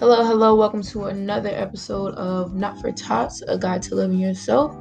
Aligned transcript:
Hello, 0.00 0.24
hello, 0.24 0.54
welcome 0.54 0.82
to 0.84 1.04
another 1.04 1.50
episode 1.50 2.14
of 2.14 2.54
Not 2.54 2.80
for 2.80 2.90
Tots, 2.90 3.42
a 3.42 3.58
guide 3.58 3.82
to 3.82 3.94
living 3.94 4.18
yourself. 4.18 4.74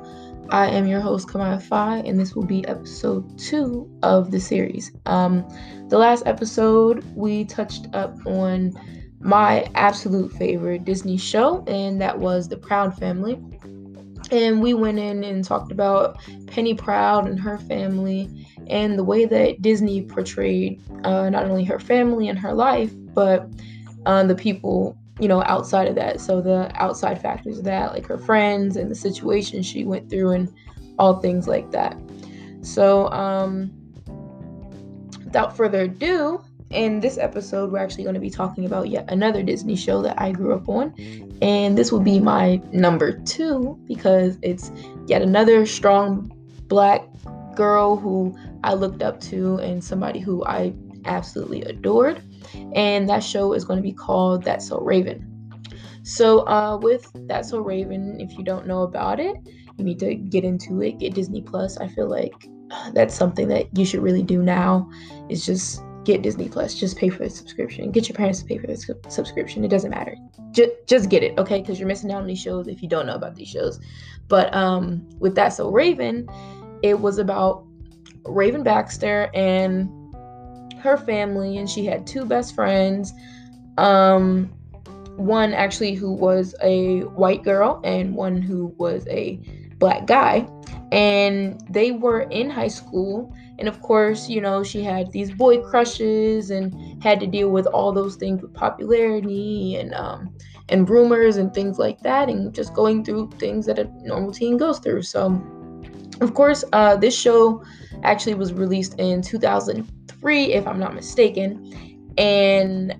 I 0.49 0.67
am 0.69 0.87
your 0.87 1.01
host, 1.01 1.27
Kamaya 1.27 1.61
Fi, 1.61 1.97
and 1.97 2.17
this 2.17 2.37
will 2.37 2.45
be 2.45 2.65
episode 2.69 3.37
two 3.37 3.91
of 4.01 4.31
the 4.31 4.39
series. 4.39 4.93
Um, 5.07 5.45
the 5.89 5.97
last 5.97 6.23
episode, 6.25 7.03
we 7.17 7.43
touched 7.43 7.87
up 7.91 8.15
on 8.25 8.71
my 9.19 9.69
absolute 9.75 10.31
favorite 10.31 10.85
Disney 10.85 11.17
show, 11.17 11.65
and 11.67 11.99
that 11.99 12.17
was 12.17 12.47
The 12.47 12.55
Proud 12.55 12.97
Family. 12.97 13.37
And 14.31 14.61
we 14.61 14.73
went 14.73 14.99
in 14.99 15.25
and 15.25 15.43
talked 15.43 15.73
about 15.73 16.17
Penny 16.47 16.75
Proud 16.75 17.27
and 17.27 17.37
her 17.37 17.57
family 17.57 18.47
and 18.67 18.97
the 18.97 19.03
way 19.03 19.25
that 19.25 19.61
Disney 19.61 20.01
portrayed 20.01 20.81
uh, 21.03 21.29
not 21.29 21.43
only 21.43 21.65
her 21.65 21.77
family 21.79 22.29
and 22.29 22.39
her 22.39 22.53
life, 22.53 22.93
but 23.13 23.49
uh, 24.05 24.23
the 24.23 24.35
people 24.35 24.97
you 25.19 25.27
know, 25.27 25.43
outside 25.43 25.87
of 25.87 25.95
that. 25.95 26.21
So 26.21 26.41
the 26.41 26.71
outside 26.75 27.21
factors 27.21 27.59
of 27.59 27.65
that, 27.65 27.93
like 27.93 28.05
her 28.07 28.17
friends 28.17 28.77
and 28.77 28.89
the 28.89 28.95
situation 28.95 29.61
she 29.61 29.83
went 29.83 30.09
through 30.09 30.31
and 30.31 30.53
all 30.97 31.19
things 31.19 31.47
like 31.47 31.71
that. 31.71 31.97
So, 32.61 33.09
um, 33.11 33.71
without 35.23 35.55
further 35.55 35.83
ado, 35.83 36.43
in 36.69 36.99
this 36.99 37.17
episode, 37.17 37.71
we're 37.71 37.79
actually 37.79 38.03
going 38.03 38.15
to 38.15 38.19
be 38.19 38.29
talking 38.29 38.65
about 38.65 38.89
yet 38.89 39.05
another 39.11 39.41
Disney 39.41 39.75
show 39.75 40.01
that 40.01 40.19
I 40.21 40.31
grew 40.31 40.53
up 40.53 40.69
on. 40.69 40.93
And 41.41 41.77
this 41.77 41.91
will 41.91 41.99
be 41.99 42.19
my 42.19 42.61
number 42.71 43.19
two 43.21 43.79
because 43.87 44.37
it's 44.41 44.71
yet 45.07 45.21
another 45.21 45.65
strong 45.65 46.31
black 46.67 47.03
girl 47.55 47.95
who 47.95 48.37
I 48.63 48.73
looked 48.73 49.01
up 49.01 49.19
to 49.21 49.57
and 49.57 49.83
somebody 49.83 50.19
who 50.19 50.45
I 50.45 50.73
absolutely 51.05 51.63
adored 51.63 52.21
and 52.75 53.07
that 53.09 53.23
show 53.23 53.53
is 53.53 53.65
going 53.65 53.77
to 53.77 53.83
be 53.83 53.93
called 53.93 54.43
That's 54.43 54.67
So 54.67 54.79
Raven. 54.79 55.25
So, 56.03 56.47
uh, 56.47 56.77
with 56.81 57.11
That's 57.27 57.49
So 57.49 57.59
Raven, 57.59 58.19
if 58.19 58.37
you 58.37 58.43
don't 58.43 58.67
know 58.67 58.83
about 58.83 59.19
it, 59.19 59.35
you 59.77 59.83
need 59.85 59.99
to 59.99 60.15
get 60.15 60.43
into 60.43 60.81
it. 60.81 60.99
Get 60.99 61.13
Disney 61.13 61.41
Plus. 61.41 61.77
I 61.77 61.87
feel 61.87 62.09
like 62.09 62.33
uh, 62.71 62.91
that's 62.91 63.15
something 63.15 63.47
that 63.49 63.67
you 63.77 63.85
should 63.85 64.01
really 64.01 64.23
do 64.23 64.41
now. 64.41 64.89
Is 65.29 65.45
just 65.45 65.81
get 66.03 66.21
Disney 66.21 66.49
Plus. 66.49 66.73
Just 66.75 66.97
pay 66.97 67.09
for 67.09 67.23
the 67.23 67.29
subscription. 67.29 67.91
Get 67.91 68.09
your 68.09 68.15
parents 68.15 68.39
to 68.39 68.45
pay 68.45 68.57
for 68.57 68.67
the 68.67 68.77
su- 68.77 68.99
subscription. 69.09 69.63
It 69.63 69.69
doesn't 69.69 69.91
matter. 69.91 70.15
Just 70.51 70.71
just 70.87 71.09
get 71.09 71.23
it, 71.23 71.37
okay? 71.37 71.61
Because 71.61 71.79
you're 71.79 71.87
missing 71.87 72.11
out 72.11 72.21
on 72.21 72.27
these 72.27 72.41
shows 72.41 72.67
if 72.67 72.81
you 72.81 72.89
don't 72.89 73.05
know 73.05 73.15
about 73.15 73.35
these 73.35 73.47
shows. 73.47 73.79
But 74.27 74.53
um, 74.53 75.07
with 75.19 75.35
That's 75.35 75.57
So 75.57 75.69
Raven, 75.69 76.27
it 76.83 76.99
was 76.99 77.17
about 77.17 77.65
Raven 78.25 78.63
Baxter 78.63 79.29
and 79.33 79.89
her 80.79 80.97
family 80.97 81.57
and 81.57 81.69
she 81.69 81.85
had 81.85 82.07
two 82.07 82.25
best 82.25 82.55
friends. 82.55 83.13
Um, 83.77 84.51
one 85.15 85.53
actually 85.53 85.95
who 85.95 86.13
was 86.13 86.55
a 86.63 87.01
white 87.01 87.43
girl 87.43 87.81
and 87.83 88.15
one 88.15 88.41
who 88.41 88.73
was 88.77 89.05
a 89.07 89.39
black 89.77 90.05
guy. 90.05 90.47
And 90.91 91.61
they 91.69 91.91
were 91.91 92.21
in 92.21 92.49
high 92.49 92.67
school. 92.69 93.33
And 93.59 93.67
of 93.67 93.81
course, 93.81 94.29
you 94.29 94.41
know, 94.41 94.63
she 94.63 94.83
had 94.83 95.11
these 95.11 95.31
boy 95.31 95.61
crushes 95.61 96.49
and 96.49 97.03
had 97.03 97.19
to 97.19 97.27
deal 97.27 97.49
with 97.49 97.67
all 97.67 97.91
those 97.91 98.15
things 98.15 98.41
with 98.41 98.53
popularity 98.53 99.75
and 99.75 99.93
um, 99.93 100.33
and 100.69 100.89
rumors 100.89 101.37
and 101.37 101.53
things 101.53 101.77
like 101.77 101.99
that, 102.01 102.29
and 102.29 102.53
just 102.53 102.73
going 102.73 103.03
through 103.03 103.31
things 103.39 103.65
that 103.65 103.79
a 103.79 103.85
normal 104.03 104.31
teen 104.31 104.55
goes 104.55 104.79
through. 104.79 105.01
So, 105.01 105.25
of 106.21 106.33
course, 106.33 106.63
uh, 106.73 106.95
this 106.95 107.19
show 107.19 107.63
actually 108.03 108.35
was 108.35 108.53
released 108.53 108.99
in 108.99 109.21
2003, 109.21 110.53
if 110.53 110.67
I'm 110.67 110.79
not 110.79 110.93
mistaken. 110.95 112.13
And 112.17 112.95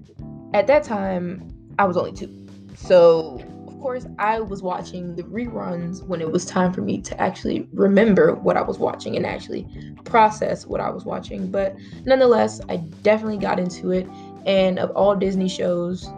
at 0.54 0.68
that 0.68 0.84
time, 0.84 1.48
I 1.78 1.86
was 1.86 1.98
only 1.98 2.14
two. 2.14 2.48
So, 2.76 3.42
of 3.68 3.80
course, 3.80 4.06
I 4.18 4.40
was 4.40 4.62
watching 4.62 5.16
the 5.16 5.24
reruns 5.24 6.04
when 6.04 6.22
it 6.22 6.32
was 6.32 6.46
time 6.46 6.74
for 6.74 6.82
me 6.82 7.02
to 7.02 7.22
actually 7.22 7.68
remember 7.74 8.36
what 8.36 8.58
I 8.58 8.62
was 8.62 8.80
watching 8.80 9.16
and 9.16 9.26
actually 9.26 9.68
process 10.06 10.66
what 10.66 10.82
I 10.82 10.90
was 10.90 11.06
watching. 11.06 11.52
But 11.52 11.76
nonetheless, 12.06 12.62
I 12.70 12.78
definitely 13.04 13.38
got 13.38 13.60
into 13.60 13.92
it. 13.92 14.08
And 14.46 14.80
of 14.80 14.92
all 14.92 15.16
Disney 15.16 15.50
shows, 15.50 16.10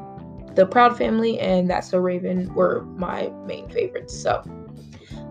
The 0.56 0.66
Proud 0.66 0.98
Family 0.98 1.40
and 1.40 1.70
That's 1.70 1.90
So 1.90 1.98
Raven 1.98 2.54
were 2.54 2.84
my 2.84 3.30
main 3.46 3.70
favorites. 3.70 4.20
So, 4.20 4.44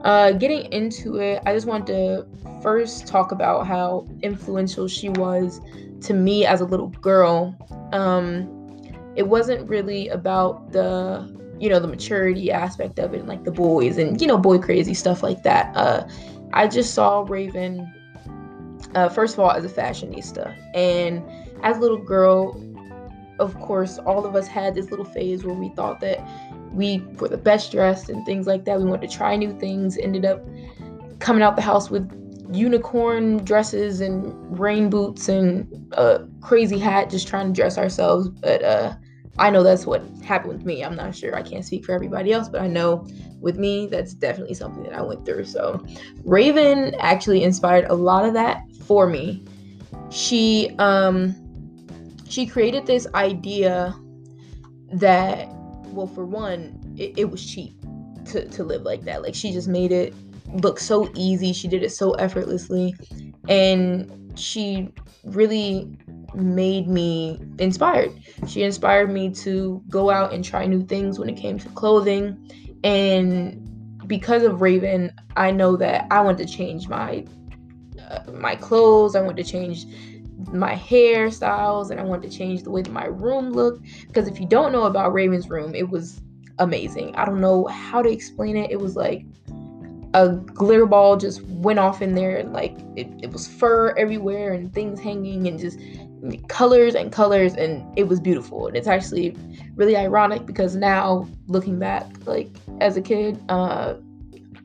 uh, 0.05 0.33
getting 0.33 0.72
into 0.72 1.16
it, 1.16 1.43
I 1.47 1.55
just 1.55 1.66
wanted 1.66 1.87
to 1.88 2.27
first 2.62 3.06
talk 3.06 3.33
about 3.33 3.66
how 3.66 4.06
influential 4.22 4.88
she 4.88 5.11
was 5.11 5.61
to 6.03 6.15
me 6.15 6.47
as 6.47 6.61
a 6.61 6.65
little 6.65 6.88
girl. 6.88 7.55
Um, 7.93 8.56
it 9.16 9.28
wasn't 9.28 9.69
really 9.69 10.09
about 10.09 10.72
the 10.72 11.38
you 11.59 11.69
know 11.69 11.78
the 11.78 11.88
maturity 11.88 12.50
aspect 12.50 12.99
of 12.99 13.12
it, 13.12 13.27
like 13.27 13.44
the 13.44 13.50
boys 13.50 13.99
and 13.99 14.21
you 14.21 14.27
know 14.27 14.38
boy 14.38 14.59
crazy 14.59 14.94
stuff 14.94 15.22
like 15.22 15.43
that. 15.43 15.75
Uh, 15.77 16.09
I 16.53 16.67
just 16.67 16.94
saw 16.94 17.25
Raven 17.28 17.93
uh, 18.94 19.09
first 19.09 19.34
of 19.34 19.41
all 19.41 19.50
as 19.50 19.65
a 19.65 19.69
fashionista, 19.69 20.56
and 20.75 21.22
as 21.62 21.77
a 21.77 21.81
little 21.81 21.99
girl, 21.99 22.59
of 23.38 23.59
course, 23.61 23.99
all 23.99 24.25
of 24.25 24.34
us 24.34 24.47
had 24.47 24.75
this 24.75 24.91
little 24.91 25.05
phase 25.05 25.44
where 25.44 25.55
we 25.55 25.69
thought 25.71 26.00
that 26.00 26.19
we 26.72 26.98
were 27.19 27.28
the 27.28 27.38
best 27.38 27.72
dressed 27.72 28.08
and 28.08 28.25
things 28.25 28.47
like 28.47 28.64
that. 28.64 28.78
We 28.78 28.84
wanted 28.84 29.10
to 29.10 29.16
try 29.16 29.36
new 29.36 29.58
things. 29.58 29.98
Ended 29.98 30.25
up 30.25 30.44
coming 31.19 31.42
out 31.42 31.56
the 31.56 31.62
house 31.62 31.91
with 31.91 32.10
unicorn 32.53 33.38
dresses 33.44 34.00
and 34.00 34.58
rain 34.58 34.91
boots 34.91 35.28
and 35.28 35.92
a 35.92 36.26
crazy 36.41 36.78
hat 36.78 37.08
just 37.08 37.28
trying 37.28 37.47
to 37.47 37.53
dress 37.53 37.78
ourselves 37.78 38.28
but 38.28 38.62
uh 38.64 38.92
i 39.38 39.48
know 39.48 39.62
that's 39.62 39.86
what 39.86 40.03
happened 40.25 40.53
with 40.53 40.64
me 40.64 40.84
i'm 40.84 40.97
not 40.97 41.14
sure 41.14 41.36
i 41.36 41.42
can't 41.42 41.64
speak 41.64 41.84
for 41.84 41.94
everybody 41.94 42.32
else 42.32 42.48
but 42.48 42.60
i 42.60 42.66
know 42.66 43.06
with 43.41 43.56
me 43.56 43.87
that's 43.87 44.14
definitely 44.14 44.54
something 44.54 44.82
that 44.82 44.92
i 44.92 45.00
went 45.00 45.25
through 45.25 45.44
so 45.44 45.81
raven 46.25 46.92
actually 46.98 47.44
inspired 47.44 47.84
a 47.84 47.94
lot 47.94 48.25
of 48.25 48.34
that 48.34 48.64
for 48.84 49.06
me 49.06 49.44
she 50.10 50.75
um 50.78 51.34
she 52.28 52.47
created 52.47 52.84
this 52.84 53.06
idea 53.14 53.94
that 54.92 55.48
well 55.92 56.06
for 56.06 56.24
one 56.24 56.78
it, 56.96 57.12
it 57.16 57.30
was 57.30 57.44
cheap 57.44 57.74
to, 58.24 58.46
to 58.48 58.64
live 58.64 58.82
like 58.82 59.02
that 59.02 59.22
like 59.22 59.34
she 59.34 59.52
just 59.52 59.68
made 59.68 59.92
it 59.92 60.14
look 60.54 60.78
so 60.78 61.10
easy. 61.14 61.52
She 61.52 61.68
did 61.68 61.82
it 61.82 61.90
so 61.90 62.12
effortlessly. 62.12 62.94
And 63.48 64.32
she 64.38 64.88
really 65.24 65.96
made 66.34 66.88
me 66.88 67.40
inspired. 67.58 68.12
She 68.46 68.62
inspired 68.62 69.10
me 69.10 69.30
to 69.34 69.82
go 69.88 70.10
out 70.10 70.32
and 70.32 70.44
try 70.44 70.66
new 70.66 70.84
things 70.84 71.18
when 71.18 71.28
it 71.28 71.36
came 71.36 71.58
to 71.58 71.68
clothing. 71.70 72.50
And 72.84 74.06
because 74.06 74.42
of 74.42 74.60
Raven, 74.60 75.12
I 75.36 75.50
know 75.50 75.76
that 75.76 76.06
I 76.10 76.20
want 76.20 76.38
to 76.38 76.46
change 76.46 76.88
my 76.88 77.24
uh, 78.08 78.30
my 78.32 78.56
clothes. 78.56 79.14
I 79.14 79.20
want 79.20 79.36
to 79.36 79.44
change 79.44 79.86
my 80.52 80.74
hairstyles 80.74 81.90
and 81.90 82.00
I 82.00 82.04
wanted 82.04 82.30
to 82.30 82.36
change 82.36 82.62
the 82.62 82.70
way 82.70 82.82
that 82.82 82.92
my 82.92 83.06
room 83.06 83.52
looked. 83.52 83.82
Because 84.06 84.28
if 84.28 84.40
you 84.40 84.46
don't 84.46 84.72
know 84.72 84.84
about 84.84 85.12
Raven's 85.12 85.48
room, 85.48 85.74
it 85.74 85.88
was 85.88 86.20
amazing. 86.58 87.14
I 87.16 87.24
don't 87.24 87.40
know 87.40 87.66
how 87.66 88.02
to 88.02 88.10
explain 88.10 88.56
it. 88.56 88.70
It 88.70 88.80
was 88.80 88.96
like 88.96 89.24
a 90.14 90.30
glitter 90.30 90.86
ball 90.86 91.16
just 91.16 91.42
went 91.42 91.78
off 91.78 92.02
in 92.02 92.14
there 92.14 92.36
and 92.36 92.52
like 92.52 92.76
it, 92.96 93.08
it 93.22 93.32
was 93.32 93.46
fur 93.46 93.94
everywhere 93.96 94.52
and 94.52 94.72
things 94.72 94.98
hanging 94.98 95.46
and 95.46 95.58
just 95.58 95.78
colors 96.48 96.94
and 96.94 97.12
colors 97.12 97.54
and 97.54 97.86
it 97.96 98.04
was 98.04 98.20
beautiful 98.20 98.66
and 98.66 98.76
it's 98.76 98.88
actually 98.88 99.36
really 99.76 99.96
ironic 99.96 100.44
because 100.46 100.74
now 100.74 101.28
looking 101.46 101.78
back 101.78 102.06
like 102.26 102.50
as 102.80 102.96
a 102.96 103.00
kid 103.00 103.40
uh 103.48 103.94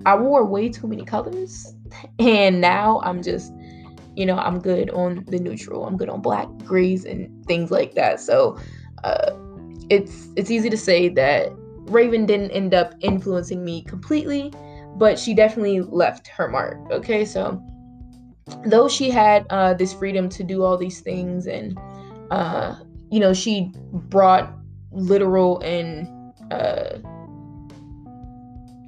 i 0.05 0.15
wore 0.15 0.43
way 0.43 0.67
too 0.67 0.87
many 0.87 1.05
colors 1.05 1.73
and 2.19 2.59
now 2.59 2.99
i'm 3.03 3.21
just 3.21 3.53
you 4.15 4.25
know 4.25 4.37
i'm 4.37 4.59
good 4.59 4.89
on 4.91 5.23
the 5.27 5.39
neutral 5.39 5.85
i'm 5.85 5.97
good 5.97 6.09
on 6.09 6.21
black 6.21 6.47
grays 6.59 7.05
and 7.05 7.45
things 7.45 7.71
like 7.71 7.93
that 7.93 8.19
so 8.19 8.57
uh 9.03 9.31
it's 9.89 10.29
it's 10.35 10.49
easy 10.49 10.69
to 10.69 10.77
say 10.77 11.09
that 11.09 11.51
raven 11.87 12.25
didn't 12.25 12.51
end 12.51 12.73
up 12.73 12.93
influencing 13.01 13.63
me 13.63 13.83
completely 13.83 14.51
but 14.95 15.19
she 15.19 15.33
definitely 15.33 15.81
left 15.81 16.27
her 16.27 16.47
mark. 16.47 16.77
Okay, 16.91 17.25
so 17.25 17.61
though 18.65 18.87
she 18.87 19.09
had 19.09 19.45
uh, 19.49 19.73
this 19.73 19.93
freedom 19.93 20.29
to 20.29 20.43
do 20.43 20.63
all 20.63 20.77
these 20.77 21.01
things, 21.01 21.47
and 21.47 21.77
uh, 22.31 22.75
you 23.11 23.19
know, 23.19 23.33
she 23.33 23.71
brought 23.91 24.53
literal 24.91 25.59
and 25.59 26.07
uh, 26.51 26.97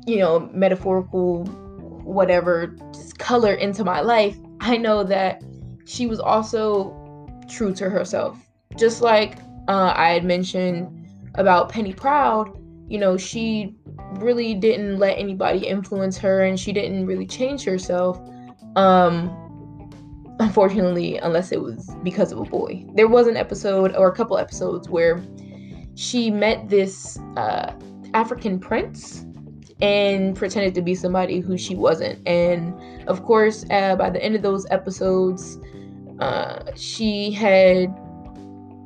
you 0.06 0.18
know, 0.18 0.50
metaphorical, 0.54 1.46
whatever 2.04 2.68
just 2.94 3.20
color 3.20 3.54
into 3.54 3.84
my 3.84 4.00
life. 4.00 4.38
I 4.68 4.76
know 4.76 5.04
that 5.06 5.42
she 5.86 6.08
was 6.08 6.20
also 6.20 6.94
true 7.50 7.74
to 7.76 7.90
herself, 7.90 8.38
just 8.78 9.02
like 9.02 9.38
uh, 9.70 9.94
I 9.96 10.10
had 10.10 10.26
mentioned 10.26 11.08
about 11.36 11.70
Penny 11.70 11.94
Proud. 11.94 12.52
You 12.90 13.00
know, 13.00 13.16
she 13.16 13.76
really 14.16 14.54
didn't 14.54 14.98
let 15.00 15.18
anybody 15.18 15.66
influence 15.66 16.18
her 16.18 16.44
and 16.44 16.60
she 16.60 16.74
didn't 16.74 17.06
really 17.06 17.26
change 17.26 17.64
herself 17.64 18.18
um 18.78 19.30
unfortunately 20.40 21.18
unless 21.18 21.52
it 21.52 21.62
was 21.62 21.90
because 22.04 22.32
of 22.32 22.40
a 22.40 22.44
boy 22.44 22.86
there 22.96 23.08
was 23.08 23.28
an 23.28 23.36
episode 23.36 23.94
or 23.96 24.08
a 24.08 24.16
couple 24.16 24.38
episodes 24.38 24.88
where 24.88 25.22
she 25.96 26.30
met 26.30 26.70
this 26.70 27.20
uh, 27.36 27.74
African 28.14 28.60
prince 28.60 29.26
and 29.82 30.36
pretended 30.36 30.74
to 30.76 30.82
be 30.82 30.96
somebody 30.96 31.40
who 31.40 31.58
she 31.58 31.76
wasn't. 31.76 32.26
And 32.28 32.74
of 33.08 33.24
course, 33.24 33.66
uh, 33.70 33.96
by 33.96 34.10
the 34.10 34.24
end 34.24 34.36
of 34.36 34.42
those 34.42 34.66
episodes, 34.72 35.60
uh, 36.20 36.72
she 36.76 37.32
had 37.32 37.90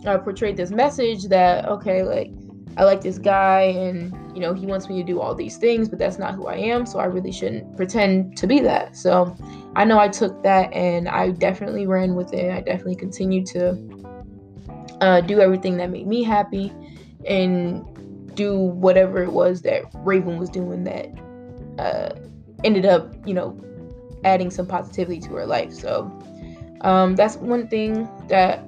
uh, 0.05 0.17
portrayed 0.17 0.57
this 0.57 0.71
message 0.71 1.25
that, 1.25 1.65
okay, 1.65 2.03
like, 2.03 2.31
I 2.77 2.83
like 2.85 3.01
this 3.01 3.17
guy 3.17 3.61
and, 3.61 4.13
you 4.35 4.41
know, 4.41 4.53
he 4.53 4.65
wants 4.65 4.87
me 4.87 4.97
to 4.97 5.03
do 5.03 5.19
all 5.19 5.35
these 5.35 5.57
things, 5.57 5.89
but 5.89 5.99
that's 5.99 6.17
not 6.17 6.35
who 6.35 6.47
I 6.47 6.55
am. 6.55 6.85
So 6.85 6.99
I 6.99 7.05
really 7.05 7.31
shouldn't 7.31 7.75
pretend 7.75 8.37
to 8.37 8.47
be 8.47 8.59
that. 8.61 8.95
So 8.95 9.35
I 9.75 9.85
know 9.85 9.99
I 9.99 10.07
took 10.07 10.41
that 10.43 10.71
and 10.73 11.07
I 11.07 11.31
definitely 11.31 11.85
ran 11.87 12.15
with 12.15 12.33
it. 12.33 12.51
I 12.51 12.61
definitely 12.61 12.95
continued 12.95 13.45
to 13.47 13.77
uh, 15.01 15.21
do 15.21 15.41
everything 15.41 15.77
that 15.77 15.89
made 15.89 16.07
me 16.07 16.23
happy 16.23 16.71
and 17.27 17.85
do 18.35 18.57
whatever 18.57 19.23
it 19.23 19.31
was 19.31 19.61
that 19.63 19.83
Raven 19.95 20.37
was 20.37 20.49
doing 20.49 20.83
that 20.85 21.09
uh, 21.79 22.15
ended 22.63 22.85
up, 22.85 23.13
you 23.25 23.33
know, 23.33 23.59
adding 24.23 24.51
some 24.51 24.67
positivity 24.67 25.19
to 25.21 25.29
her 25.33 25.45
life. 25.45 25.73
So 25.73 26.11
um, 26.81 27.15
that's 27.15 27.37
one 27.37 27.67
thing 27.67 28.09
that 28.27 28.63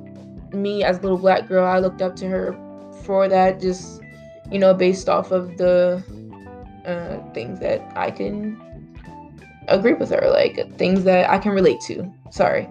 me 0.53 0.83
as 0.83 0.99
a 0.99 1.01
little 1.01 1.17
black 1.17 1.47
girl, 1.47 1.65
I 1.65 1.79
looked 1.79 2.01
up 2.01 2.15
to 2.17 2.27
her 2.27 2.57
for 3.03 3.27
that, 3.27 3.59
just 3.59 4.01
you 4.51 4.59
know, 4.59 4.73
based 4.73 5.09
off 5.09 5.31
of 5.31 5.57
the 5.57 6.03
uh, 6.85 7.33
things 7.33 7.59
that 7.59 7.81
I 7.95 8.11
can 8.11 8.61
agree 9.67 9.93
with 9.93 10.09
her, 10.09 10.29
like 10.29 10.77
things 10.77 11.03
that 11.05 11.29
I 11.29 11.37
can 11.37 11.53
relate 11.53 11.79
to. 11.81 12.11
Sorry. 12.29 12.67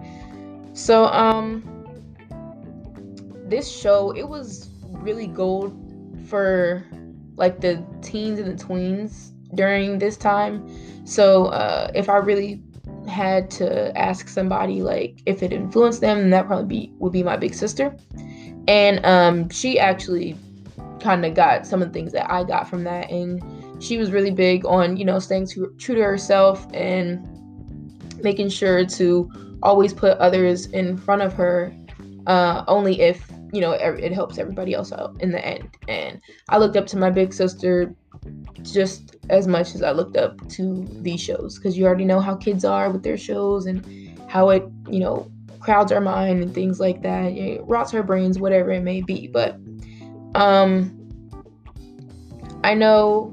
So 0.73 1.05
um, 1.05 1.63
this 3.45 3.69
show 3.69 4.11
it 4.11 4.27
was 4.27 4.69
really 4.91 5.27
gold 5.27 5.77
for 6.27 6.85
like 7.35 7.61
the 7.61 7.83
teens 8.01 8.39
and 8.39 8.57
the 8.57 8.63
tweens 8.63 9.31
during 9.55 9.99
this 9.99 10.17
time. 10.17 10.67
So 11.05 11.47
uh, 11.47 11.91
if 11.93 12.09
I 12.09 12.17
really 12.17 12.61
had 13.07 13.49
to 13.51 13.95
ask 13.97 14.27
somebody 14.27 14.81
like 14.81 15.21
if 15.25 15.43
it 15.43 15.51
influenced 15.51 16.01
them, 16.01 16.29
that 16.29 16.47
probably 16.47 16.65
be 16.65 16.93
would 16.99 17.13
be 17.13 17.23
my 17.23 17.37
big 17.37 17.53
sister. 17.53 17.95
And 18.67 19.05
um, 19.05 19.49
she 19.49 19.77
actually 19.79 20.37
kind 21.01 21.25
of 21.25 21.33
got 21.35 21.67
some 21.67 21.81
of 21.81 21.89
the 21.89 21.93
things 21.93 22.13
that 22.13 22.31
I 22.31 22.43
got 22.43 22.69
from 22.69 22.83
that, 22.85 23.11
and 23.11 23.83
she 23.83 23.97
was 23.97 24.11
really 24.11 24.31
big 24.31 24.65
on 24.65 24.95
you 24.97 25.05
know 25.05 25.19
staying 25.19 25.47
true 25.47 25.75
to 25.77 26.01
herself 26.01 26.65
and 26.73 27.27
making 28.23 28.49
sure 28.49 28.85
to 28.85 29.57
always 29.61 29.93
put 29.93 30.17
others 30.17 30.67
in 30.67 30.97
front 30.97 31.21
of 31.21 31.33
her, 31.33 31.75
uh, 32.27 32.63
only 32.67 33.01
if 33.01 33.29
you 33.53 33.61
know, 33.61 33.71
it 33.71 34.11
helps 34.11 34.39
everybody 34.39 34.73
else 34.73 34.91
out 34.91 35.15
in 35.21 35.31
the 35.31 35.45
end. 35.45 35.77
And 35.87 36.19
I 36.49 36.57
looked 36.57 36.75
up 36.75 36.87
to 36.87 36.97
my 36.97 37.11
big 37.11 37.31
sister 37.31 37.93
just 38.63 39.15
as 39.29 39.47
much 39.47 39.75
as 39.75 39.83
I 39.83 39.91
looked 39.91 40.17
up 40.17 40.49
to 40.49 40.87
these 41.01 41.21
shows 41.21 41.59
because 41.59 41.77
you 41.77 41.85
already 41.85 42.03
know 42.03 42.19
how 42.19 42.35
kids 42.35 42.65
are 42.65 42.89
with 42.89 43.03
their 43.03 43.15
shows 43.17 43.67
and 43.67 44.19
how 44.27 44.49
it, 44.49 44.63
you 44.89 44.99
know, 44.99 45.31
crowds 45.59 45.91
our 45.91 46.01
mind 46.01 46.41
and 46.41 46.51
things 46.51 46.79
like 46.79 47.03
that. 47.03 47.25
It 47.25 47.61
rots 47.65 47.93
our 47.93 48.01
brains, 48.01 48.39
whatever 48.39 48.71
it 48.71 48.81
may 48.81 49.01
be. 49.01 49.27
But 49.27 49.59
um, 50.33 50.99
I 52.63 52.73
know 52.73 53.31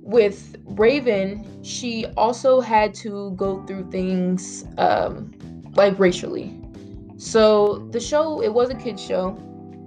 with 0.00 0.56
Raven, 0.64 1.62
she 1.62 2.06
also 2.16 2.60
had 2.60 2.94
to 2.94 3.32
go 3.32 3.62
through 3.66 3.90
things 3.90 4.64
um, 4.78 5.38
like 5.74 5.98
racially 5.98 6.57
so 7.18 7.88
the 7.90 8.00
show, 8.00 8.40
it 8.42 8.54
was 8.54 8.70
a 8.70 8.74
kids 8.74 9.04
show, 9.04 9.36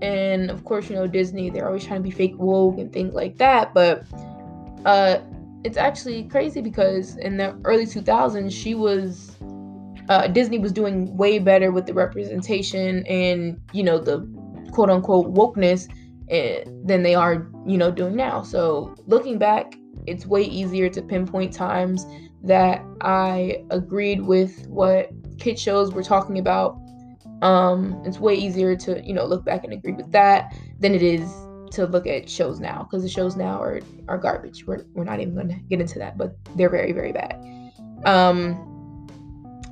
and 0.01 0.51
of 0.51 0.65
course, 0.65 0.89
you 0.89 0.95
know 0.97 1.07
Disney, 1.07 1.49
they're 1.49 1.65
always 1.65 1.85
trying 1.85 1.99
to 1.99 2.03
be 2.03 2.11
fake 2.11 2.37
woke 2.37 2.77
and 2.77 2.91
things 2.91 3.13
like 3.13 3.37
that. 3.37 3.73
But 3.73 4.05
uh, 4.85 5.19
it's 5.63 5.77
actually 5.77 6.23
crazy 6.25 6.61
because 6.61 7.15
in 7.17 7.37
the 7.37 7.57
early 7.63 7.85
2000s, 7.85 8.51
she 8.51 8.75
was 8.75 9.37
uh, 10.09 10.27
Disney 10.27 10.59
was 10.59 10.73
doing 10.73 11.15
way 11.15 11.39
better 11.39 11.71
with 11.71 11.85
the 11.85 11.93
representation 11.93 13.05
and 13.05 13.61
you 13.71 13.83
know 13.83 13.97
the 13.97 14.19
quote 14.73 14.89
unquote 14.89 15.33
wokeness 15.33 15.87
eh, 16.29 16.63
than 16.83 17.01
they 17.01 17.15
are 17.15 17.47
you 17.65 17.77
know 17.77 17.91
doing 17.91 18.17
now. 18.17 18.41
So 18.41 18.93
looking 19.07 19.37
back, 19.37 19.73
it's 20.05 20.25
way 20.25 20.43
easier 20.43 20.89
to 20.89 21.01
pinpoint 21.01 21.53
times 21.53 22.05
that 22.43 22.83
I 22.99 23.63
agreed 23.69 24.21
with 24.21 24.67
what 24.67 25.09
kid 25.37 25.57
shows 25.57 25.93
were 25.93 26.03
talking 26.03 26.39
about 26.39 26.80
um, 27.41 28.01
it's 28.05 28.19
way 28.19 28.35
easier 28.35 28.75
to, 28.75 29.01
you 29.05 29.13
know, 29.13 29.25
look 29.25 29.43
back 29.43 29.63
and 29.63 29.73
agree 29.73 29.93
with 29.93 30.11
that 30.11 30.55
than 30.79 30.93
it 30.93 31.01
is 31.01 31.29
to 31.71 31.85
look 31.87 32.05
at 32.05 32.29
shows 32.29 32.59
now 32.59 32.83
because 32.83 33.01
the 33.01 33.09
shows 33.09 33.35
now 33.35 33.61
are 33.61 33.81
are 34.07 34.17
garbage. 34.17 34.65
We're 34.65 34.85
we're 34.93 35.03
not 35.03 35.19
even 35.19 35.35
gonna 35.35 35.59
get 35.69 35.81
into 35.81 35.99
that, 35.99 36.17
but 36.17 36.35
they're 36.55 36.69
very, 36.69 36.91
very 36.91 37.11
bad. 37.11 37.41
Um 38.05 38.67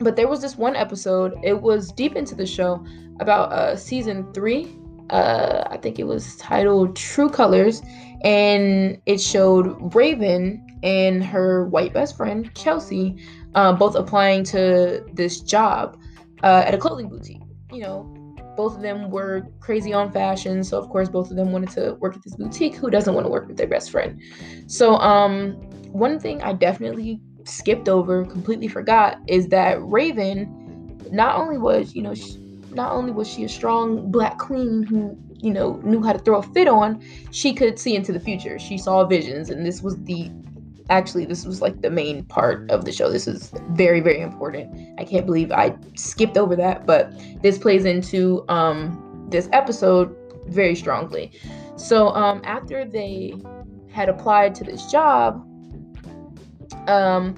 but 0.01 0.16
there 0.16 0.30
was 0.30 0.42
this 0.42 0.57
one 0.57 0.77
episode, 0.77 1.33
it 1.44 1.62
was 1.62 1.92
deep 1.92 2.16
into 2.16 2.36
the 2.36 2.45
show 2.45 2.83
about 3.19 3.51
uh 3.51 3.75
season 3.75 4.31
three. 4.33 4.75
Uh 5.10 5.63
I 5.69 5.77
think 5.77 6.00
it 6.00 6.06
was 6.06 6.38
titled 6.38 6.95
True 6.95 7.30
Colors, 7.30 7.81
and 8.24 9.00
it 9.06 9.19
showed 9.19 9.94
Raven 9.94 10.66
and 10.81 11.24
her 11.24 11.66
white 11.66 11.94
best 11.94 12.16
friend, 12.16 12.50
Chelsea, 12.56 13.21
uh, 13.54 13.74
both 13.74 13.95
applying 13.95 14.45
to 14.45 15.04
this 15.12 15.42
job 15.42 16.00
uh, 16.42 16.63
at 16.66 16.74
a 16.74 16.77
clothing 16.77 17.10
boutique 17.10 17.42
you 17.71 17.81
know, 17.81 18.04
both 18.56 18.75
of 18.75 18.81
them 18.81 19.10
were 19.10 19.48
crazy 19.60 19.94
on 19.94 20.12
fashion. 20.12 20.63
So 20.63 20.77
of 20.77 20.89
course, 20.89 21.10
both 21.10 21.31
of 21.31 21.38
them 21.38 21.51
wanted 21.51 21.69
to 21.71 21.94
work 21.95 22.16
at 22.16 22.24
this 22.24 22.36
boutique. 22.36 22.75
Who 22.75 22.89
doesn't 22.89 23.13
want 23.13 23.25
to 23.25 23.31
work 23.31 23.48
with 23.48 23.57
their 23.57 23.68
best 23.68 23.92
friend? 23.92 24.21
So 24.68 24.95
um, 24.98 25.54
one 25.92 26.19
thing 26.19 26.42
I 26.42 26.54
definitely 26.54 27.21
skipped 27.45 27.88
over, 27.88 28.25
completely 28.25 28.68
forgot, 28.68 29.18
is 29.27 29.48
that 29.48 29.81
Raven 29.81 31.00
not 31.12 31.36
only 31.36 31.57
was, 31.57 31.95
you 31.95 32.01
know, 32.01 32.13
she, 32.13 32.38
not 32.71 32.92
only 32.92 33.12
was 33.12 33.27
she 33.27 33.44
a 33.44 33.50
strong 33.50 34.12
black 34.12 34.38
queen 34.38 34.83
who, 34.83 35.18
you 35.42 35.51
know, 35.51 35.80
knew 35.83 36.04
how 36.04 36.13
to 36.13 36.19
throw 36.19 36.39
a 36.39 36.44
fit 36.44 36.68
on, 36.68 37.01
she 37.31 37.54
could 37.54 37.80
see 37.80 37.95
into 37.95 38.12
the 38.12 38.19
future. 38.19 38.60
She 38.60 38.77
saw 38.77 39.06
visions, 39.06 39.50
and 39.50 39.66
this 39.66 39.81
was 39.81 39.95
the 40.04 40.30
actually 40.89 41.25
this 41.25 41.45
was 41.45 41.62
like 41.62 41.81
the 41.81 41.89
main 41.89 42.24
part 42.25 42.69
of 42.69 42.86
the 42.86 42.91
show. 42.91 43.09
This 43.09 43.27
is 43.27 43.51
very 43.71 44.00
very 44.00 44.19
important. 44.21 45.00
I 45.00 45.03
can't 45.06 45.25
believe 45.25 45.51
i 45.51 45.75
skipped 45.95 46.38
over 46.38 46.56
that 46.56 46.86
but 46.86 47.12
this 47.41 47.57
plays 47.57 47.86
into 47.86 48.45
um 48.50 49.28
this 49.30 49.49
episode 49.54 50.16
very 50.47 50.75
strongly. 50.75 51.31
So 51.75 52.09
um 52.09 52.42
after 52.44 52.85
they 52.85 53.33
had 53.92 54.09
applied 54.09 54.56
to 54.56 54.63
this 54.63 54.92
job 54.92 55.45
um 56.87 57.35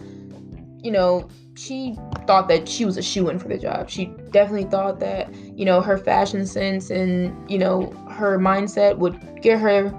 you 0.84 0.92
know 0.92 1.30
she 1.56 1.96
thought 2.26 2.48
that 2.48 2.68
she 2.68 2.86
was 2.86 2.98
a 2.98 3.02
shoe-in 3.02 3.38
for 3.38 3.48
the 3.48 3.58
job. 3.58 3.90
She 3.90 4.06
definitely 4.32 4.66
thought 4.66 5.00
that 5.00 5.34
you 5.58 5.66
know 5.66 5.82
her 5.82 5.98
fashion 5.98 6.46
sense 6.46 6.90
and 6.90 7.50
you 7.52 7.58
know 7.58 7.92
her 8.10 8.40
mindset 8.40 8.98
would 8.98 9.42
get 9.42 9.60
her 9.60 9.94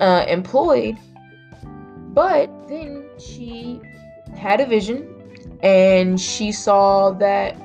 uh, 0.00 0.24
employed 0.28 0.98
but 2.12 2.48
then 2.68 3.08
she 3.18 3.80
had 4.36 4.60
a 4.60 4.66
vision 4.66 5.08
and 5.62 6.20
she 6.20 6.52
saw 6.52 7.10
that 7.10 7.56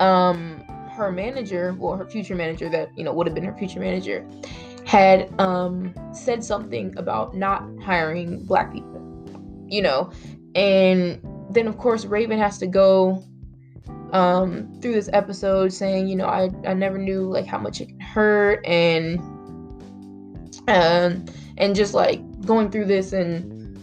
um 0.00 0.62
her 0.90 1.12
manager 1.12 1.74
well, 1.78 1.96
her 1.96 2.06
future 2.06 2.34
manager 2.34 2.68
that 2.68 2.88
you 2.96 3.04
know 3.04 3.12
would 3.12 3.26
have 3.26 3.34
been 3.34 3.44
her 3.44 3.56
future 3.56 3.80
manager 3.80 4.26
had 4.86 5.28
um 5.40 5.94
said 6.12 6.42
something 6.42 6.96
about 6.96 7.36
not 7.36 7.64
hiring 7.82 8.44
black 8.44 8.72
people 8.72 8.96
you 9.68 9.82
know? 9.82 10.10
And 10.54 11.20
then 11.50 11.66
of 11.66 11.78
course 11.78 12.04
raven 12.04 12.38
has 12.38 12.58
to 12.58 12.66
go 12.66 13.22
um 14.12 14.78
through 14.80 14.92
this 14.92 15.08
episode 15.12 15.72
saying 15.72 16.06
you 16.08 16.16
know 16.16 16.26
i 16.26 16.48
i 16.64 16.72
never 16.72 16.96
knew 16.98 17.22
like 17.22 17.46
how 17.46 17.58
much 17.58 17.80
it 17.80 17.86
can 17.86 18.00
hurt 18.00 18.64
and 18.64 19.18
um 20.68 21.24
and 21.58 21.74
just 21.74 21.94
like 21.94 22.20
going 22.42 22.70
through 22.70 22.86
this 22.86 23.12
and 23.12 23.78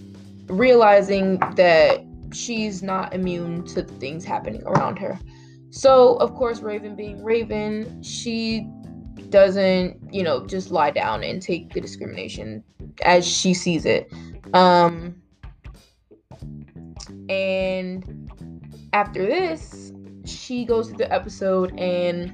realizing 0.48 1.40
that 1.56 2.04
she's 2.34 2.84
not 2.84 3.14
immune 3.14 3.64
to 3.66 3.84
things 3.84 4.26
happening 4.26 4.64
around 4.64 4.98
her. 4.98 5.20
So, 5.70 6.18
of 6.18 6.36
course, 6.36 6.62
Raven 6.62 6.96
being 6.96 7.24
Raven, 7.24 8.04
she 8.04 8.70
doesn't, 9.30 10.14
you 10.14 10.24
know, 10.24 10.46
just 10.46 10.70
lie 10.70 10.92
down 10.92 11.24
and 11.24 11.42
take 11.42 11.74
the 11.74 11.82
discrimination 11.82 12.64
as 13.04 13.28
she 13.28 13.54
sees 13.54 13.86
it. 13.86 14.12
Um, 14.54 15.16
and 17.30 18.30
after 18.94 19.26
this, 19.26 19.92
she 20.26 20.66
goes 20.66 20.90
through 20.90 20.98
the 20.98 21.12
episode 21.12 21.78
and 21.80 22.32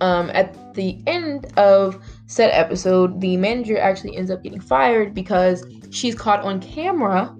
um, 0.00 0.30
at 0.34 0.74
the 0.74 1.00
end 1.06 1.46
of 1.56 2.02
said 2.28 2.50
episode, 2.52 3.20
the 3.20 3.36
manager 3.36 3.78
actually 3.78 4.16
ends 4.16 4.30
up 4.30 4.42
getting 4.42 4.60
fired 4.60 5.14
because 5.14 5.64
she's 5.90 6.14
caught 6.14 6.44
on 6.44 6.60
camera 6.60 7.34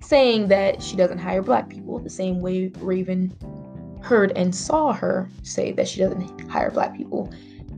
saying 0.00 0.48
that 0.48 0.82
she 0.82 0.96
doesn't 0.96 1.18
hire 1.18 1.42
black 1.42 1.68
people 1.68 1.98
the 2.00 2.10
same 2.10 2.40
way 2.40 2.68
Raven 2.78 3.34
heard 4.02 4.32
and 4.36 4.54
saw 4.54 4.92
her 4.92 5.30
say 5.42 5.72
that 5.72 5.88
she 5.88 6.00
doesn't 6.00 6.50
hire 6.50 6.70
black 6.70 6.96
people 6.96 7.32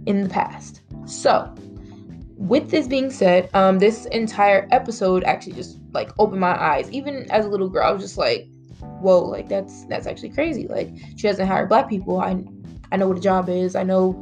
in 0.06 0.22
the 0.22 0.28
past. 0.28 0.80
So, 1.06 1.54
with 2.36 2.70
this 2.70 2.86
being 2.86 3.10
said, 3.10 3.50
um, 3.54 3.78
this 3.78 4.06
entire 4.06 4.68
episode 4.70 5.24
actually 5.24 5.52
just 5.52 5.78
like 5.92 6.10
opened 6.18 6.40
my 6.40 6.58
eyes. 6.58 6.90
Even 6.90 7.30
as 7.30 7.44
a 7.44 7.48
little 7.48 7.68
girl, 7.68 7.86
I 7.86 7.90
was 7.90 8.02
just 8.02 8.16
like, 8.16 8.48
"Whoa!" 9.00 9.20
Like 9.24 9.48
that's 9.48 9.84
that's 9.86 10.06
actually 10.06 10.30
crazy. 10.30 10.66
Like 10.66 10.90
she 11.16 11.28
doesn't 11.28 11.46
hire 11.46 11.66
black 11.66 11.88
people. 11.88 12.20
I 12.20 12.42
I 12.92 12.96
know 12.96 13.08
what 13.08 13.18
a 13.18 13.20
job 13.20 13.48
is. 13.48 13.74
I 13.74 13.82
know, 13.82 14.12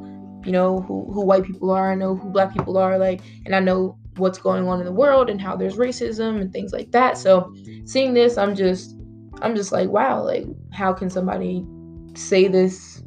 you 0.47 0.53
know 0.53 0.81
who 0.81 1.13
who 1.13 1.23
white 1.23 1.45
people 1.45 1.71
are. 1.71 1.91
I 1.91 1.95
know 1.95 2.15
who 2.15 2.31
black 2.31 2.53
people 2.53 2.79
are. 2.79 2.99
Like, 2.99 3.21
and 3.45 3.55
I 3.55 3.61
know 3.61 3.99
what's 4.17 4.39
going 4.39 4.67
on 4.67 4.79
in 4.79 4.87
the 4.87 4.93
world 4.93 5.29
and 5.29 5.41
how 5.41 5.57
there's 5.57 5.77
racism 5.77 6.41
and 6.41 6.53
things 6.53 6.73
like 6.73 6.93
that. 6.93 7.19
So 7.19 7.53
seeing 7.85 8.15
this, 8.15 8.39
I'm 8.39 8.55
just 8.55 8.97
I'm 9.43 9.55
just 9.57 9.73
like, 9.73 9.89
wow. 9.89 10.23
Like, 10.23 10.47
how 10.73 10.93
can 10.93 11.11
somebody 11.11 11.67
say 12.15 12.49
this, 12.49 13.03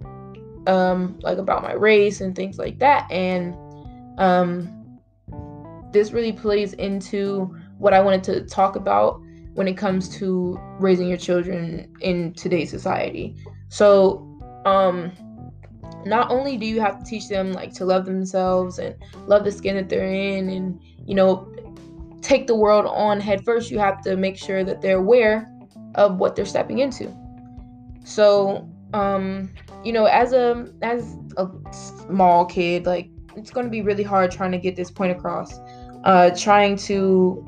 um, 0.67 1.17
like 1.23 1.37
about 1.37 1.63
my 1.63 1.73
race 1.73 2.21
and 2.21 2.35
things 2.35 2.57
like 2.59 2.79
that? 2.79 3.09
And 3.09 3.55
um 4.19 4.75
this 5.91 6.11
really 6.11 6.33
plays 6.33 6.73
into 6.73 7.55
what 7.77 7.93
I 7.93 8.01
wanted 8.01 8.23
to 8.25 8.41
talk 8.45 8.75
about 8.75 9.21
when 9.53 9.67
it 9.67 9.77
comes 9.77 10.07
to 10.17 10.59
raising 10.79 11.07
your 11.07 11.17
children 11.17 11.91
in 12.01 12.33
today's 12.33 12.69
society. 12.69 13.35
So, 13.69 14.25
um, 14.65 15.11
not 16.05 16.31
only 16.31 16.57
do 16.57 16.65
you 16.65 16.79
have 16.79 16.99
to 16.99 17.05
teach 17.05 17.27
them 17.27 17.51
like 17.53 17.73
to 17.73 17.85
love 17.85 18.05
themselves 18.05 18.79
and 18.79 18.95
love 19.27 19.43
the 19.43 19.51
skin 19.51 19.75
that 19.75 19.89
they're 19.89 20.11
in 20.11 20.49
and 20.49 20.79
you 21.05 21.15
know 21.15 21.51
take 22.21 22.47
the 22.47 22.55
world 22.55 22.85
on 22.85 23.19
head 23.19 23.43
first 23.43 23.71
you 23.71 23.79
have 23.79 24.01
to 24.01 24.15
make 24.15 24.37
sure 24.37 24.63
that 24.63 24.81
they're 24.81 24.97
aware 24.97 25.51
of 25.95 26.17
what 26.17 26.35
they're 26.35 26.45
stepping 26.45 26.79
into. 26.79 27.13
So 28.03 28.69
um 28.93 29.51
you 29.83 29.93
know 29.93 30.05
as 30.05 30.33
a 30.33 30.71
as 30.81 31.15
a 31.37 31.47
small 31.71 32.45
kid 32.45 32.85
like 32.85 33.09
it's 33.35 33.51
going 33.51 33.65
to 33.65 33.69
be 33.69 33.81
really 33.81 34.03
hard 34.03 34.31
trying 34.31 34.51
to 34.51 34.57
get 34.57 34.75
this 34.75 34.89
point 34.89 35.11
across 35.11 35.59
uh, 36.03 36.31
trying 36.31 36.75
to 36.75 37.45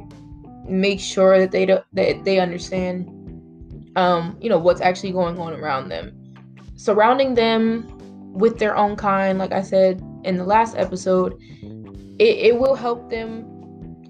make 0.67 0.99
sure 0.99 1.39
that 1.39 1.51
they 1.51 1.65
don't 1.65 1.83
that 1.93 2.23
they 2.23 2.39
understand 2.39 3.09
um, 3.95 4.37
you 4.39 4.49
know 4.49 4.57
what's 4.57 4.81
actually 4.81 5.11
going 5.11 5.37
on 5.39 5.53
around 5.53 5.89
them. 5.89 6.13
Surrounding 6.75 7.35
them 7.35 8.00
with 8.31 8.59
their 8.59 8.75
own 8.75 8.95
kind 8.95 9.37
like 9.37 9.51
i 9.51 9.61
said 9.61 10.01
in 10.23 10.37
the 10.37 10.43
last 10.43 10.75
episode 10.77 11.37
it, 12.19 12.37
it 12.37 12.59
will 12.59 12.75
help 12.75 13.09
them 13.09 13.45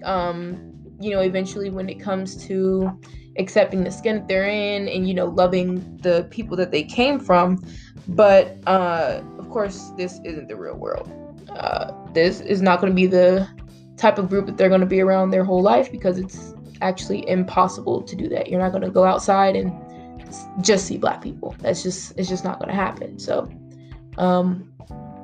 um, 0.04 0.72
you 1.00 1.10
know 1.10 1.20
eventually 1.20 1.70
when 1.70 1.88
it 1.88 2.00
comes 2.00 2.36
to 2.46 2.90
accepting 3.38 3.82
the 3.84 3.90
skin 3.90 4.16
that 4.16 4.28
they're 4.28 4.48
in 4.48 4.88
and 4.88 5.08
you 5.08 5.14
know 5.14 5.26
loving 5.26 5.96
the 5.98 6.26
people 6.30 6.56
that 6.56 6.70
they 6.70 6.82
came 6.82 7.18
from 7.18 7.62
but 8.08 8.58
uh, 8.66 9.22
of 9.38 9.48
course 9.50 9.90
this 9.96 10.20
isn't 10.24 10.48
the 10.48 10.56
real 10.56 10.76
world 10.76 11.10
uh, 11.50 11.92
this 12.12 12.40
is 12.40 12.62
not 12.62 12.80
going 12.80 12.90
to 12.90 12.96
be 12.96 13.06
the 13.06 13.48
type 13.96 14.18
of 14.18 14.28
group 14.28 14.46
that 14.46 14.56
they're 14.56 14.68
going 14.68 14.80
to 14.80 14.86
be 14.86 15.00
around 15.00 15.30
their 15.30 15.44
whole 15.44 15.62
life 15.62 15.90
because 15.90 16.18
it's 16.18 16.54
actually 16.80 17.26
impossible 17.28 18.02
to 18.02 18.16
do 18.16 18.28
that. 18.28 18.48
You're 18.48 18.60
not 18.60 18.72
going 18.72 18.82
to 18.82 18.90
go 18.90 19.04
outside 19.04 19.54
and 19.56 19.72
just 20.60 20.86
see 20.86 20.98
black 20.98 21.22
people. 21.22 21.54
That's 21.60 21.82
just 21.82 22.12
it's 22.18 22.28
just 22.28 22.44
not 22.44 22.58
going 22.58 22.68
to 22.68 22.74
happen. 22.74 23.18
So, 23.18 23.48
um, 24.18 24.72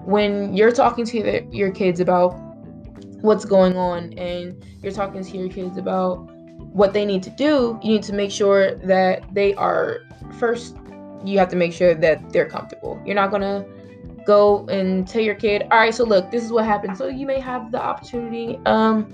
when 0.04 0.56
you're 0.56 0.72
talking 0.72 1.04
to 1.06 1.46
your, 1.52 1.70
kids 1.70 2.00
about 2.00 2.30
what's 3.20 3.44
going 3.44 3.76
on 3.76 4.12
and 4.14 4.64
you're 4.82 4.92
talking 4.92 5.22
to 5.22 5.36
your 5.36 5.48
kids 5.48 5.76
about 5.76 6.16
what 6.72 6.92
they 6.92 7.04
need 7.04 7.22
to 7.22 7.30
do, 7.30 7.78
you 7.82 7.92
need 7.92 8.02
to 8.04 8.12
make 8.12 8.30
sure 8.30 8.74
that 8.76 9.22
they 9.34 9.54
are 9.54 10.00
first. 10.38 10.76
You 11.24 11.38
have 11.38 11.48
to 11.48 11.56
make 11.56 11.72
sure 11.72 11.94
that 11.94 12.32
they're 12.32 12.48
comfortable. 12.48 13.00
You're 13.04 13.16
not 13.16 13.30
gonna 13.30 13.66
go 14.28 14.66
and 14.66 15.08
tell 15.08 15.22
your 15.22 15.34
kid, 15.34 15.62
all 15.70 15.78
right, 15.78 15.94
so 15.94 16.04
look, 16.04 16.30
this 16.30 16.44
is 16.44 16.52
what 16.52 16.66
happened. 16.66 16.98
So 16.98 17.08
you 17.08 17.26
may 17.26 17.40
have 17.40 17.72
the 17.72 17.82
opportunity 17.82 18.60
um, 18.66 19.10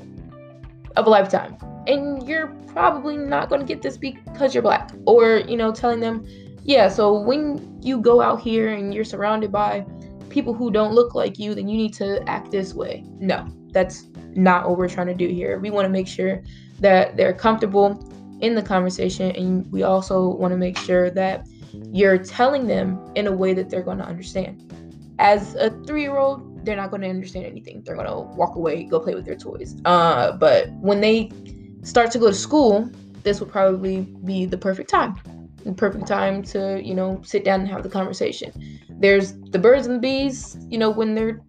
of 0.97 1.07
a 1.07 1.11
lifetime. 1.11 1.57
And 1.87 2.27
you're 2.27 2.49
probably 2.67 3.17
not 3.17 3.49
going 3.49 3.61
to 3.61 3.67
get 3.67 3.81
this 3.81 3.97
because 3.97 4.55
you're 4.55 4.63
black. 4.63 4.91
Or, 5.07 5.37
you 5.47 5.57
know, 5.57 5.71
telling 5.71 6.01
them, 6.01 6.27
yeah, 6.65 6.89
so 6.89 7.19
when 7.21 7.79
you 7.83 8.01
go 8.01 8.21
out 8.21 8.41
here 8.41 8.73
and 8.73 8.93
you're 8.93 9.05
surrounded 9.05 9.53
by 9.53 9.87
people 10.29 10.53
who 10.53 10.71
don't 10.71 10.93
look 10.93 11.15
like 11.15 11.39
you, 11.39 11.55
then 11.55 11.69
you 11.69 11.77
need 11.77 11.95
to 11.95 12.23
act 12.29 12.51
this 12.51 12.75
way. 12.75 13.05
No, 13.19 13.47
that's 13.71 14.09
not 14.35 14.69
what 14.69 14.77
we're 14.77 14.89
trying 14.89 15.07
to 15.07 15.15
do 15.15 15.29
here. 15.29 15.59
We 15.59 15.71
want 15.71 15.85
to 15.85 15.91
make 15.91 16.09
sure 16.09 16.43
that 16.81 17.17
they're 17.17 17.33
comfortable 17.33 18.11
in 18.41 18.55
the 18.55 18.63
conversation, 18.63 19.31
and 19.33 19.71
we 19.71 19.85
also 19.85 20.29
want 20.29 20.53
to 20.53 20.57
make 20.57 20.77
sure 20.77 21.11
that 21.11 21.47
you're 21.93 22.19
telling 22.19 22.67
them 22.67 23.13
in 23.15 23.27
a 23.27 23.33
way 23.33 23.55
that 23.55 23.71
they're 23.71 23.83
going 23.83 23.99
to 23.99 24.05
understand 24.05 24.75
as 25.19 25.55
a 25.55 25.71
three 25.87 26.03
year 26.03 26.17
old, 26.17 26.65
they're 26.65 26.77
not 26.77 26.91
going 26.91 27.03
to 27.03 27.09
understand 27.09 27.47
anything. 27.47 27.83
They're 27.83 27.95
going 27.95 28.09
to 28.09 28.21
walk 28.37 28.57
away, 28.57 28.85
go 28.85 29.01
play 29.01 29.15
with 29.15 29.25
their 29.25 29.37
toys. 29.37 29.77
Uh, 29.85 30.33
but 30.33 30.71
when 30.81 31.01
they 31.01 31.31
start 31.83 32.11
to 32.13 32.19
go 32.19 32.29
to 32.29 32.35
school, 32.35 32.91
this 33.23 33.41
would 33.41 33.51
probably 33.51 34.03
be 34.25 34.47
the 34.47 34.59
perfect 34.59 34.91
time. 34.91 35.15
The 35.65 35.73
perfect 35.73 36.07
time 36.07 36.43
to, 36.45 36.81
you 36.83 36.95
know, 36.95 37.21
sit 37.25 37.45
down 37.45 37.61
and 37.61 37.69
have 37.71 37.83
the 37.83 37.89
conversation. 37.89 38.53
There's 38.91 39.35
the 39.51 39.59
birds 39.59 39.87
and 39.87 39.97
the 39.97 40.01
bees, 40.01 40.57
you 40.69 40.79
know, 40.79 40.91
when 40.91 41.15
they're 41.15 41.41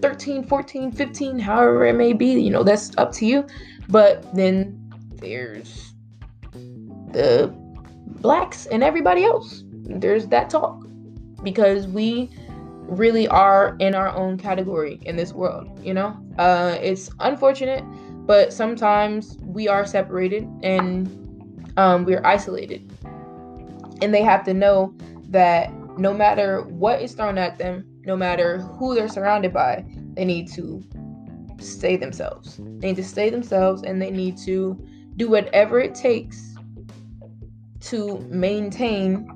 13, 0.00 0.44
14, 0.44 0.92
15, 0.92 1.38
however 1.38 1.86
it 1.86 1.94
may 1.94 2.12
be, 2.12 2.40
you 2.40 2.50
know, 2.50 2.62
that's 2.62 2.96
up 2.98 3.12
to 3.12 3.26
you. 3.26 3.46
But 3.88 4.34
then 4.34 4.80
there's 5.16 5.94
the 7.12 7.52
blacks 8.20 8.66
and 8.66 8.82
everybody 8.82 9.24
else. 9.24 9.64
There's 9.70 10.26
that 10.28 10.50
talk 10.50 10.86
because 11.42 11.86
we 11.86 12.30
really 12.86 13.26
are 13.28 13.76
in 13.80 13.94
our 13.94 14.14
own 14.14 14.36
category 14.38 15.00
in 15.02 15.16
this 15.16 15.32
world, 15.32 15.78
you 15.82 15.94
know? 15.94 16.16
Uh, 16.38 16.76
it's 16.80 17.10
unfortunate, 17.20 17.84
but 18.26 18.52
sometimes 18.52 19.38
we 19.42 19.68
are 19.68 19.86
separated 19.86 20.48
and 20.62 21.08
um, 21.76 22.04
we're 22.04 22.24
isolated. 22.24 22.90
And 24.04 24.12
they 24.12 24.22
have 24.22 24.44
to 24.44 24.52
know 24.52 24.94
that 25.30 25.72
no 25.98 26.12
matter 26.12 26.60
what 26.60 27.00
is 27.00 27.14
thrown 27.14 27.38
at 27.38 27.56
them, 27.56 27.86
no 28.04 28.14
matter 28.14 28.58
who 28.58 28.94
they're 28.94 29.08
surrounded 29.08 29.50
by, 29.50 29.82
they 30.12 30.26
need 30.26 30.52
to 30.52 30.84
stay 31.58 31.96
themselves. 31.96 32.58
They 32.58 32.88
need 32.88 32.96
to 32.96 33.04
stay 33.04 33.30
themselves 33.30 33.82
and 33.82 34.02
they 34.02 34.10
need 34.10 34.36
to 34.44 34.78
do 35.16 35.30
whatever 35.30 35.80
it 35.80 35.94
takes 35.94 36.54
to 37.80 38.18
maintain 38.28 39.26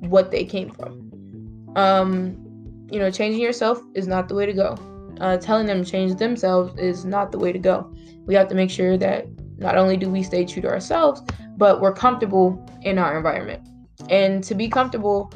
what 0.00 0.30
they 0.30 0.46
came 0.46 0.70
from. 0.70 1.74
Um, 1.76 2.86
you 2.90 2.98
know, 3.00 3.10
changing 3.10 3.42
yourself 3.42 3.82
is 3.92 4.08
not 4.08 4.28
the 4.28 4.34
way 4.34 4.46
to 4.46 4.54
go. 4.54 4.78
Uh, 5.20 5.36
telling 5.36 5.66
them 5.66 5.84
to 5.84 5.90
change 5.90 6.14
themselves 6.14 6.72
is 6.78 7.04
not 7.04 7.32
the 7.32 7.38
way 7.38 7.52
to 7.52 7.58
go. 7.58 7.94
We 8.24 8.34
have 8.34 8.48
to 8.48 8.54
make 8.54 8.70
sure 8.70 8.96
that 8.96 9.26
not 9.58 9.76
only 9.76 9.98
do 9.98 10.08
we 10.08 10.22
stay 10.22 10.46
true 10.46 10.62
to 10.62 10.68
ourselves, 10.68 11.20
but 11.58 11.82
we're 11.82 11.92
comfortable 11.92 12.66
in 12.80 12.96
our 12.96 13.18
environment. 13.18 13.62
And 14.08 14.42
to 14.44 14.54
be 14.54 14.68
comfortable, 14.68 15.32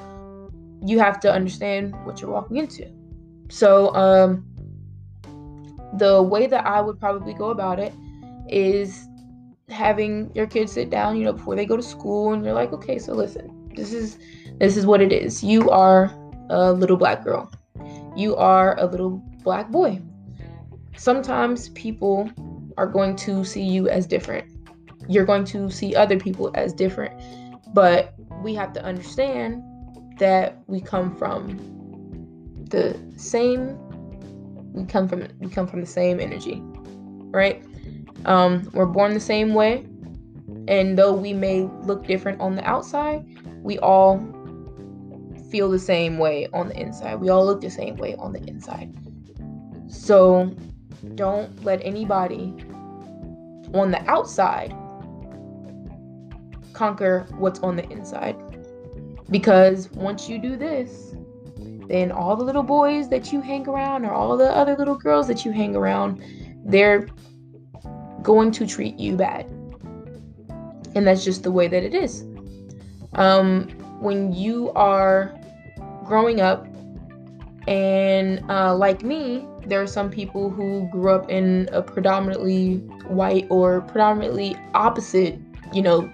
you 0.84 0.98
have 0.98 1.20
to 1.20 1.32
understand 1.32 1.94
what 2.04 2.20
you're 2.20 2.30
walking 2.30 2.56
into. 2.56 2.90
So, 3.50 3.94
um, 3.94 4.44
the 5.98 6.22
way 6.22 6.46
that 6.46 6.66
I 6.66 6.80
would 6.80 6.98
probably 6.98 7.34
go 7.34 7.50
about 7.50 7.78
it 7.78 7.92
is 8.48 9.06
having 9.68 10.30
your 10.34 10.46
kids 10.46 10.72
sit 10.72 10.90
down, 10.90 11.16
you 11.16 11.24
know, 11.24 11.32
before 11.32 11.56
they 11.56 11.66
go 11.66 11.76
to 11.76 11.82
school, 11.82 12.32
and 12.32 12.44
you're 12.44 12.54
like, 12.54 12.72
okay, 12.72 12.98
so 12.98 13.12
listen, 13.14 13.70
this 13.74 13.92
is 13.92 14.18
this 14.58 14.76
is 14.76 14.86
what 14.86 15.00
it 15.00 15.12
is. 15.12 15.42
You 15.42 15.70
are 15.70 16.12
a 16.50 16.72
little 16.72 16.96
black 16.96 17.24
girl. 17.24 17.50
You 18.16 18.36
are 18.36 18.78
a 18.78 18.86
little 18.86 19.22
black 19.42 19.70
boy. 19.70 20.00
Sometimes 20.96 21.70
people 21.70 22.30
are 22.76 22.86
going 22.86 23.16
to 23.16 23.44
see 23.44 23.62
you 23.62 23.88
as 23.88 24.06
different. 24.06 24.50
You're 25.08 25.24
going 25.24 25.44
to 25.46 25.70
see 25.70 25.94
other 25.94 26.18
people 26.18 26.50
as 26.54 26.72
different. 26.72 27.20
But 27.72 28.13
we 28.44 28.54
have 28.54 28.72
to 28.74 28.84
understand 28.84 29.62
that 30.18 30.58
we 30.68 30.80
come 30.80 31.16
from 31.16 31.58
the 32.68 32.96
same 33.16 33.76
we 34.74 34.84
come 34.84 35.08
from 35.08 35.26
we 35.38 35.48
come 35.48 35.66
from 35.66 35.80
the 35.80 35.86
same 35.86 36.20
energy. 36.20 36.60
Right? 36.62 37.64
Um, 38.26 38.68
we're 38.72 38.86
born 38.86 39.14
the 39.14 39.20
same 39.20 39.54
way. 39.54 39.86
And 40.66 40.98
though 40.98 41.12
we 41.12 41.32
may 41.32 41.62
look 41.82 42.06
different 42.06 42.40
on 42.40 42.56
the 42.56 42.64
outside, 42.64 43.24
we 43.62 43.78
all 43.78 44.18
feel 45.50 45.70
the 45.70 45.78
same 45.78 46.18
way 46.18 46.48
on 46.52 46.68
the 46.68 46.76
inside. 46.76 47.16
We 47.20 47.28
all 47.28 47.46
look 47.46 47.60
the 47.60 47.70
same 47.70 47.96
way 47.96 48.16
on 48.16 48.32
the 48.32 48.42
inside. 48.44 48.92
So 49.88 50.54
don't 51.14 51.64
let 51.64 51.80
anybody 51.84 52.54
on 53.74 53.90
the 53.90 54.02
outside 54.08 54.74
conquer 56.74 57.26
what's 57.38 57.60
on 57.60 57.76
the 57.76 57.88
inside. 57.90 58.36
Because 59.30 59.88
once 59.92 60.28
you 60.28 60.38
do 60.38 60.56
this, 60.56 61.14
then 61.88 62.12
all 62.12 62.36
the 62.36 62.44
little 62.44 62.62
boys 62.62 63.08
that 63.08 63.32
you 63.32 63.40
hang 63.40 63.66
around 63.66 64.04
or 64.04 64.12
all 64.12 64.36
the 64.36 64.50
other 64.50 64.76
little 64.76 64.96
girls 64.96 65.26
that 65.28 65.44
you 65.44 65.52
hang 65.52 65.74
around, 65.74 66.22
they're 66.66 67.08
going 68.22 68.50
to 68.52 68.66
treat 68.66 68.98
you 68.98 69.16
bad. 69.16 69.46
And 70.94 71.06
that's 71.06 71.24
just 71.24 71.42
the 71.42 71.50
way 71.50 71.68
that 71.68 71.82
it 71.82 71.94
is. 71.94 72.24
Um, 73.14 73.68
when 74.00 74.32
you 74.32 74.70
are 74.72 75.34
growing 76.04 76.40
up, 76.40 76.66
And 77.66 78.44
uh, 78.50 78.74
like 78.74 79.02
me, 79.02 79.46
there 79.66 79.80
are 79.80 79.86
some 79.86 80.10
people 80.10 80.50
who 80.50 80.86
grew 80.92 81.10
up 81.10 81.30
in 81.30 81.68
a 81.72 81.80
predominantly 81.80 82.76
white 83.08 83.46
or 83.48 83.80
predominantly 83.80 84.56
opposite, 84.74 85.38
you 85.72 85.80
know, 85.80 86.10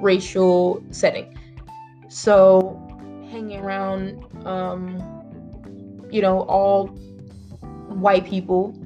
racial 0.00 0.82
setting. 0.90 1.36
So 2.08 2.80
hanging 3.30 3.60
around, 3.60 4.24
um, 4.46 4.98
you 6.10 6.22
know, 6.22 6.42
all 6.42 6.88
white 7.88 8.24
people, 8.24 8.78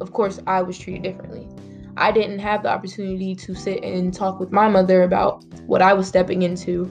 of 0.00 0.12
course, 0.12 0.40
I 0.46 0.62
was 0.62 0.78
treated 0.78 1.02
differently. 1.02 1.48
I 1.96 2.12
didn't 2.12 2.38
have 2.38 2.62
the 2.62 2.68
opportunity 2.68 3.34
to 3.34 3.54
sit 3.54 3.82
and 3.82 4.14
talk 4.14 4.38
with 4.38 4.52
my 4.52 4.68
mother 4.68 5.02
about 5.02 5.44
what 5.66 5.82
I 5.82 5.92
was 5.92 6.06
stepping 6.06 6.42
into 6.42 6.84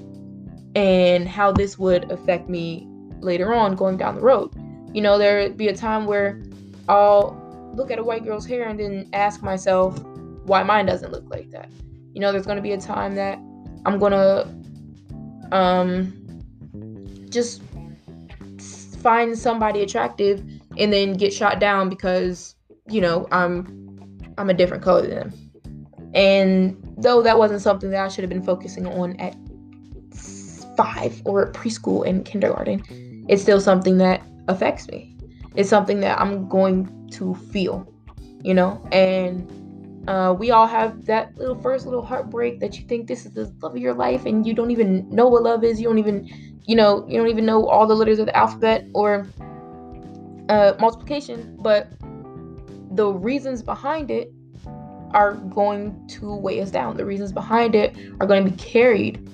and 0.75 1.27
how 1.27 1.53
this 1.53 1.79
would 1.79 2.11
affect 2.11 2.49
me 2.49 2.85
later 3.21 3.53
on 3.53 3.75
going 3.75 3.97
down 3.97 4.15
the 4.15 4.21
road. 4.21 4.53
You 4.93 5.01
know, 5.01 5.17
there'd 5.17 5.55
be 5.55 5.69
a 5.69 5.75
time 5.75 6.05
where 6.05 6.43
I'll 6.89 7.41
look 7.75 7.91
at 7.91 7.99
a 7.99 8.03
white 8.03 8.25
girl's 8.25 8.45
hair 8.45 8.67
and 8.67 8.79
then 8.79 9.09
ask 9.13 9.41
myself 9.41 9.97
why 10.45 10.63
mine 10.63 10.85
doesn't 10.85 11.11
look 11.11 11.29
like 11.29 11.51
that. 11.51 11.71
You 12.13 12.21
know, 12.21 12.31
there's 12.31 12.45
going 12.45 12.57
to 12.57 12.61
be 12.61 12.73
a 12.73 12.77
time 12.79 13.15
that 13.15 13.39
I'm 13.87 13.99
to 14.11 14.47
um 15.51 16.13
just 17.29 17.61
find 19.01 19.37
somebody 19.37 19.81
attractive 19.81 20.43
and 20.77 20.91
then 20.91 21.13
get 21.13 21.33
shot 21.33 21.59
down 21.59 21.87
because, 21.87 22.55
you 22.89 22.99
know, 22.99 23.27
I'm 23.31 24.19
I'm 24.37 24.49
a 24.49 24.53
different 24.53 24.83
color 24.83 25.01
than 25.03 25.15
them. 25.15 25.33
And 26.13 26.95
though 26.97 27.21
that 27.21 27.37
wasn't 27.37 27.61
something 27.61 27.89
that 27.91 28.03
I 28.03 28.09
should 28.09 28.23
have 28.23 28.29
been 28.29 28.43
focusing 28.43 28.85
on 28.87 29.15
at 29.19 29.35
5 30.75 31.21
or 31.25 31.51
preschool 31.53 32.07
and 32.07 32.25
kindergarten, 32.25 32.83
it's 33.29 33.41
still 33.41 33.61
something 33.61 33.97
that 33.99 34.21
affects 34.49 34.87
me. 34.89 35.15
It's 35.55 35.69
something 35.69 36.01
that 36.01 36.19
I'm 36.19 36.47
going 36.49 37.09
to 37.13 37.35
feel, 37.35 37.91
you 38.43 38.53
know? 38.53 38.85
And 38.91 39.49
uh, 40.07 40.33
we 40.37 40.51
all 40.51 40.67
have 40.67 41.05
that 41.05 41.37
little 41.37 41.59
first 41.61 41.85
little 41.85 42.01
heartbreak 42.01 42.59
that 42.61 42.79
you 42.79 42.85
think 42.87 43.07
this 43.07 43.25
is 43.25 43.33
the 43.33 43.53
love 43.61 43.75
of 43.75 43.77
your 43.77 43.93
life 43.93 44.25
and 44.25 44.47
you 44.47 44.53
don't 44.53 44.71
even 44.71 45.07
know 45.09 45.27
what 45.27 45.43
love 45.43 45.63
is. 45.63 45.81
You 45.81 45.87
don't 45.87 45.99
even, 45.99 46.25
you 46.65 46.75
know, 46.75 47.05
you 47.07 47.17
don't 47.17 47.27
even 47.27 47.45
know 47.45 47.67
all 47.67 47.85
the 47.85 47.95
letters 47.95 48.19
of 48.19 48.27
the 48.27 48.35
alphabet 48.35 48.85
or 48.93 49.27
uh, 50.47 50.73
multiplication. 50.79 51.57
But 51.59 51.89
the 52.91 53.07
reasons 53.07 53.61
behind 53.61 54.09
it 54.09 54.31
are 55.11 55.33
going 55.33 56.07
to 56.07 56.35
weigh 56.35 56.61
us 56.61 56.71
down. 56.71 56.95
The 56.95 57.05
reasons 57.05 57.33
behind 57.33 57.75
it 57.75 57.95
are 58.21 58.27
going 58.27 58.45
to 58.45 58.51
be 58.51 58.57
carried 58.57 59.29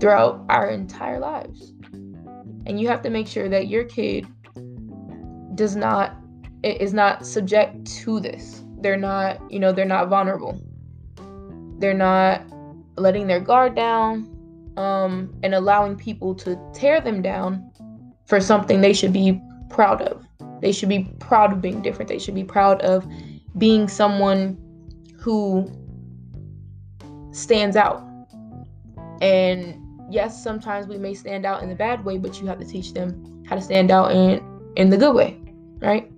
throughout 0.00 0.44
our 0.48 0.70
entire 0.70 1.18
lives. 1.18 1.72
And 2.66 2.80
you 2.80 2.88
have 2.88 3.02
to 3.02 3.10
make 3.10 3.26
sure 3.26 3.48
that 3.50 3.68
your 3.68 3.84
kid 3.84 4.26
does 5.54 5.76
not 5.76 6.16
is 6.62 6.94
not 6.94 7.26
subject 7.26 7.86
to 7.86 8.20
this. 8.20 8.64
They're 8.80 8.96
not, 8.96 9.40
you 9.50 9.58
know, 9.58 9.72
they're 9.72 9.84
not 9.84 10.08
vulnerable. 10.08 10.60
They're 11.78 11.94
not 11.94 12.42
letting 12.96 13.26
their 13.26 13.40
guard 13.40 13.74
down 13.74 14.34
um, 14.76 15.34
and 15.42 15.54
allowing 15.54 15.96
people 15.96 16.34
to 16.36 16.58
tear 16.72 17.00
them 17.00 17.22
down 17.22 17.70
for 18.26 18.40
something 18.40 18.80
they 18.80 18.92
should 18.92 19.12
be 19.12 19.40
proud 19.70 20.02
of. 20.02 20.24
They 20.60 20.72
should 20.72 20.88
be 20.88 21.04
proud 21.18 21.52
of 21.52 21.60
being 21.60 21.82
different. 21.82 22.08
They 22.08 22.18
should 22.18 22.34
be 22.34 22.44
proud 22.44 22.80
of 22.82 23.06
being 23.56 23.88
someone 23.88 24.56
who 25.18 25.70
stands 27.32 27.76
out. 27.76 28.04
And 29.20 29.76
yes, 30.10 30.42
sometimes 30.42 30.86
we 30.86 30.98
may 30.98 31.14
stand 31.14 31.44
out 31.44 31.62
in 31.62 31.68
the 31.68 31.74
bad 31.74 32.04
way, 32.04 32.18
but 32.18 32.40
you 32.40 32.46
have 32.46 32.58
to 32.58 32.64
teach 32.64 32.92
them 32.92 33.44
how 33.46 33.56
to 33.56 33.62
stand 33.62 33.90
out 33.90 34.12
in 34.12 34.42
in 34.76 34.90
the 34.90 34.96
good 34.96 35.14
way, 35.14 35.40
right? 35.78 36.10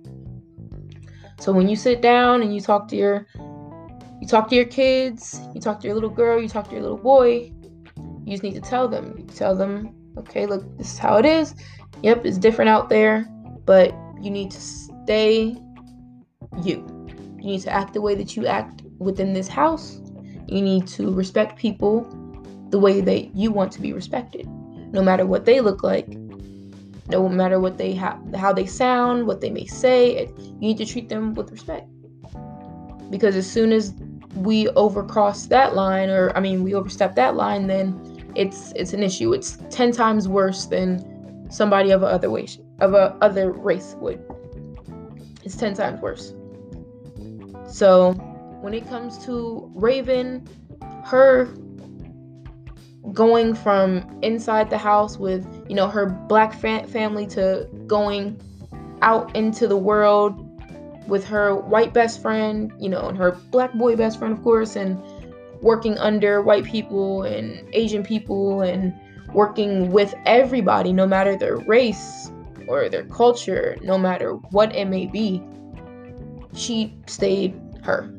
So 1.41 1.51
when 1.51 1.67
you 1.67 1.75
sit 1.75 2.01
down 2.01 2.43
and 2.43 2.53
you 2.53 2.61
talk 2.61 2.87
to 2.89 2.95
your 2.95 3.25
you 4.21 4.27
talk 4.27 4.47
to 4.49 4.55
your 4.55 4.65
kids, 4.65 5.41
you 5.55 5.59
talk 5.59 5.79
to 5.79 5.87
your 5.87 5.95
little 5.95 6.11
girl, 6.11 6.39
you 6.39 6.47
talk 6.47 6.67
to 6.67 6.73
your 6.73 6.83
little 6.83 6.99
boy, 6.99 7.51
you 7.97 8.27
just 8.27 8.43
need 8.43 8.53
to 8.53 8.61
tell 8.61 8.87
them. 8.87 9.15
You 9.17 9.25
tell 9.25 9.55
them, 9.55 9.95
okay, 10.19 10.45
look, 10.45 10.77
this 10.77 10.93
is 10.93 10.99
how 10.99 11.17
it 11.17 11.25
is. 11.25 11.55
Yep, 12.03 12.27
it's 12.27 12.37
different 12.37 12.69
out 12.69 12.89
there, 12.89 13.27
but 13.65 13.91
you 14.21 14.29
need 14.29 14.51
to 14.51 14.61
stay 14.61 15.57
you. 16.61 16.85
You 17.39 17.43
need 17.43 17.61
to 17.61 17.71
act 17.71 17.95
the 17.95 18.01
way 18.01 18.13
that 18.13 18.35
you 18.35 18.45
act 18.45 18.83
within 18.99 19.33
this 19.33 19.47
house. 19.47 19.99
You 20.47 20.61
need 20.61 20.85
to 20.89 21.11
respect 21.11 21.57
people 21.57 22.07
the 22.69 22.77
way 22.77 23.01
that 23.01 23.35
you 23.35 23.51
want 23.51 23.71
to 23.71 23.81
be 23.81 23.93
respected, 23.93 24.47
no 24.93 25.01
matter 25.01 25.25
what 25.25 25.45
they 25.45 25.59
look 25.59 25.81
like, 25.81 26.07
no 27.11 27.29
matter 27.29 27.59
what 27.59 27.77
they 27.77 27.93
have, 27.93 28.19
how 28.35 28.51
they 28.53 28.65
sound, 28.65 29.27
what 29.27 29.41
they 29.41 29.49
may 29.49 29.65
say. 29.65 30.27
You 30.37 30.59
need 30.59 30.77
to 30.77 30.85
treat 30.85 31.09
them 31.09 31.33
with 31.33 31.51
respect, 31.51 31.87
because 33.09 33.35
as 33.35 33.49
soon 33.49 33.71
as 33.71 33.93
we 34.35 34.67
overcross 34.67 35.47
that 35.49 35.75
line, 35.75 36.09
or 36.09 36.35
I 36.35 36.39
mean, 36.39 36.63
we 36.63 36.73
overstep 36.73 37.15
that 37.15 37.35
line, 37.35 37.67
then 37.67 38.31
it's 38.35 38.71
it's 38.75 38.93
an 38.93 39.03
issue. 39.03 39.33
It's 39.33 39.57
ten 39.69 39.91
times 39.91 40.27
worse 40.27 40.65
than 40.65 41.47
somebody 41.51 41.91
of 41.91 42.01
a 42.01 42.05
other 42.05 42.29
race 42.29 42.57
of 42.79 42.93
a 42.93 43.15
other 43.21 43.51
race 43.51 43.95
would. 43.99 44.23
It's 45.43 45.57
ten 45.57 45.73
times 45.73 46.01
worse. 46.01 46.33
So 47.67 48.13
when 48.61 48.73
it 48.73 48.87
comes 48.87 49.23
to 49.25 49.69
Raven, 49.75 50.47
her 51.03 51.49
going 53.11 53.53
from 53.53 54.19
inside 54.21 54.69
the 54.69 54.77
house 54.77 55.17
with 55.17 55.45
you 55.71 55.75
know 55.75 55.87
her 55.87 56.05
black 56.05 56.53
fa- 56.53 56.85
family 56.89 57.25
to 57.25 57.65
going 57.87 58.37
out 59.01 59.33
into 59.33 59.69
the 59.69 59.77
world 59.77 60.35
with 61.07 61.23
her 61.23 61.55
white 61.55 61.93
best 61.93 62.21
friend 62.21 62.73
you 62.77 62.89
know 62.89 63.07
and 63.07 63.17
her 63.17 63.31
black 63.51 63.71
boy 63.75 63.95
best 63.95 64.19
friend 64.19 64.37
of 64.37 64.43
course 64.43 64.75
and 64.75 65.01
working 65.61 65.97
under 65.97 66.41
white 66.41 66.65
people 66.65 67.23
and 67.23 67.65
asian 67.73 68.03
people 68.03 68.61
and 68.61 68.93
working 69.33 69.93
with 69.93 70.13
everybody 70.25 70.91
no 70.91 71.07
matter 71.07 71.37
their 71.37 71.55
race 71.55 72.29
or 72.67 72.89
their 72.89 73.05
culture 73.05 73.77
no 73.81 73.97
matter 73.97 74.33
what 74.51 74.75
it 74.75 74.89
may 74.89 75.05
be 75.05 75.41
she 76.53 76.93
stayed 77.07 77.55
her. 77.83 78.13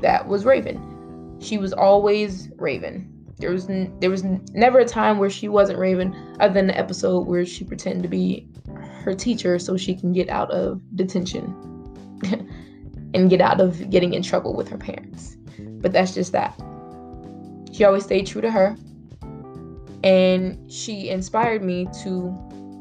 That 0.00 0.26
was 0.26 0.46
raven. 0.46 1.36
She 1.40 1.58
was 1.58 1.74
always 1.74 2.48
raven 2.56 3.13
there 3.44 3.52
was 3.52 3.68
n- 3.68 3.94
there 4.00 4.08
was 4.08 4.24
n- 4.24 4.42
never 4.54 4.78
a 4.78 4.86
time 4.86 5.18
where 5.18 5.28
she 5.28 5.48
wasn't 5.48 5.78
Raven, 5.78 6.16
other 6.40 6.54
than 6.54 6.66
the 6.66 6.78
episode 6.78 7.26
where 7.26 7.44
she 7.44 7.62
pretended 7.62 8.02
to 8.02 8.08
be 8.08 8.48
her 9.02 9.12
teacher 9.12 9.58
so 9.58 9.76
she 9.76 9.94
can 9.94 10.14
get 10.14 10.30
out 10.30 10.50
of 10.50 10.80
detention 10.96 11.44
and 13.14 13.28
get 13.28 13.42
out 13.42 13.60
of 13.60 13.90
getting 13.90 14.14
in 14.14 14.22
trouble 14.22 14.56
with 14.56 14.66
her 14.66 14.78
parents. 14.78 15.36
But 15.58 15.92
that's 15.92 16.14
just 16.14 16.32
that. 16.32 16.58
She 17.70 17.84
always 17.84 18.04
stayed 18.04 18.26
true 18.26 18.40
to 18.40 18.50
her, 18.50 18.78
and 20.02 20.72
she 20.72 21.10
inspired 21.10 21.62
me 21.62 21.86
to 22.02 22.34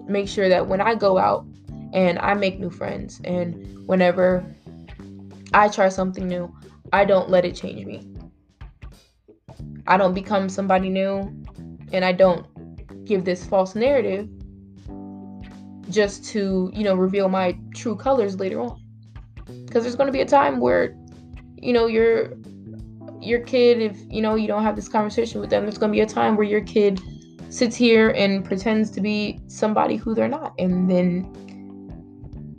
make 0.08 0.30
sure 0.30 0.48
that 0.48 0.66
when 0.66 0.80
I 0.80 0.96
go 0.96 1.18
out 1.18 1.46
and 1.92 2.18
I 2.20 2.36
make 2.36 2.58
new 2.58 2.70
friends, 2.70 3.20
and 3.26 3.86
whenever 3.86 4.46
I 5.54 5.68
try 5.68 5.90
something 5.90 6.26
new, 6.26 6.56
I 6.94 7.04
don't 7.04 7.30
let 7.30 7.44
it 7.44 7.54
change 7.54 7.86
me. 7.86 8.13
I 9.88 9.98
don't 9.98 10.14
become 10.14 10.50
somebody 10.50 10.90
new 10.90 11.32
and 11.92 12.06
I 12.06 12.12
don't 12.12 12.46
give 13.06 13.26
this 13.26 13.46
false 13.46 13.76
narrative 13.76 14.30
just 15.90 16.26
to, 16.26 16.72
you 16.74 16.84
know, 16.84 16.96
reveal 16.96 17.30
my 17.30 17.58
true 17.76 17.96
colors 17.96 18.40
later 18.40 18.62
on. 18.62 18.82
Cuz 19.72 19.84
there's 19.84 19.96
going 19.96 20.08
to 20.08 20.14
be 20.14 20.22
a 20.22 20.26
time 20.26 20.60
where 20.60 20.96
you 21.64 21.72
know, 21.72 21.88
your 21.88 22.34
your 23.22 23.40
kid 23.40 23.82
if, 23.82 23.98
you 24.10 24.22
know, 24.22 24.36
you 24.36 24.48
don't 24.48 24.64
have 24.64 24.76
this 24.76 24.90
conversation 24.90 25.40
with 25.40 25.50
them, 25.50 25.64
there's 25.64 25.78
going 25.78 25.92
to 25.92 25.96
be 25.96 26.02
a 26.02 26.06
time 26.06 26.36
where 26.36 26.46
your 26.46 26.62
kid 26.62 27.00
sits 27.50 27.76
here 27.76 28.10
and 28.10 28.44
pretends 28.44 28.90
to 28.92 29.00
be 29.00 29.40
somebody 29.48 29.96
who 29.96 30.14
they're 30.14 30.28
not 30.28 30.54
and 30.60 30.90
then 30.90 31.30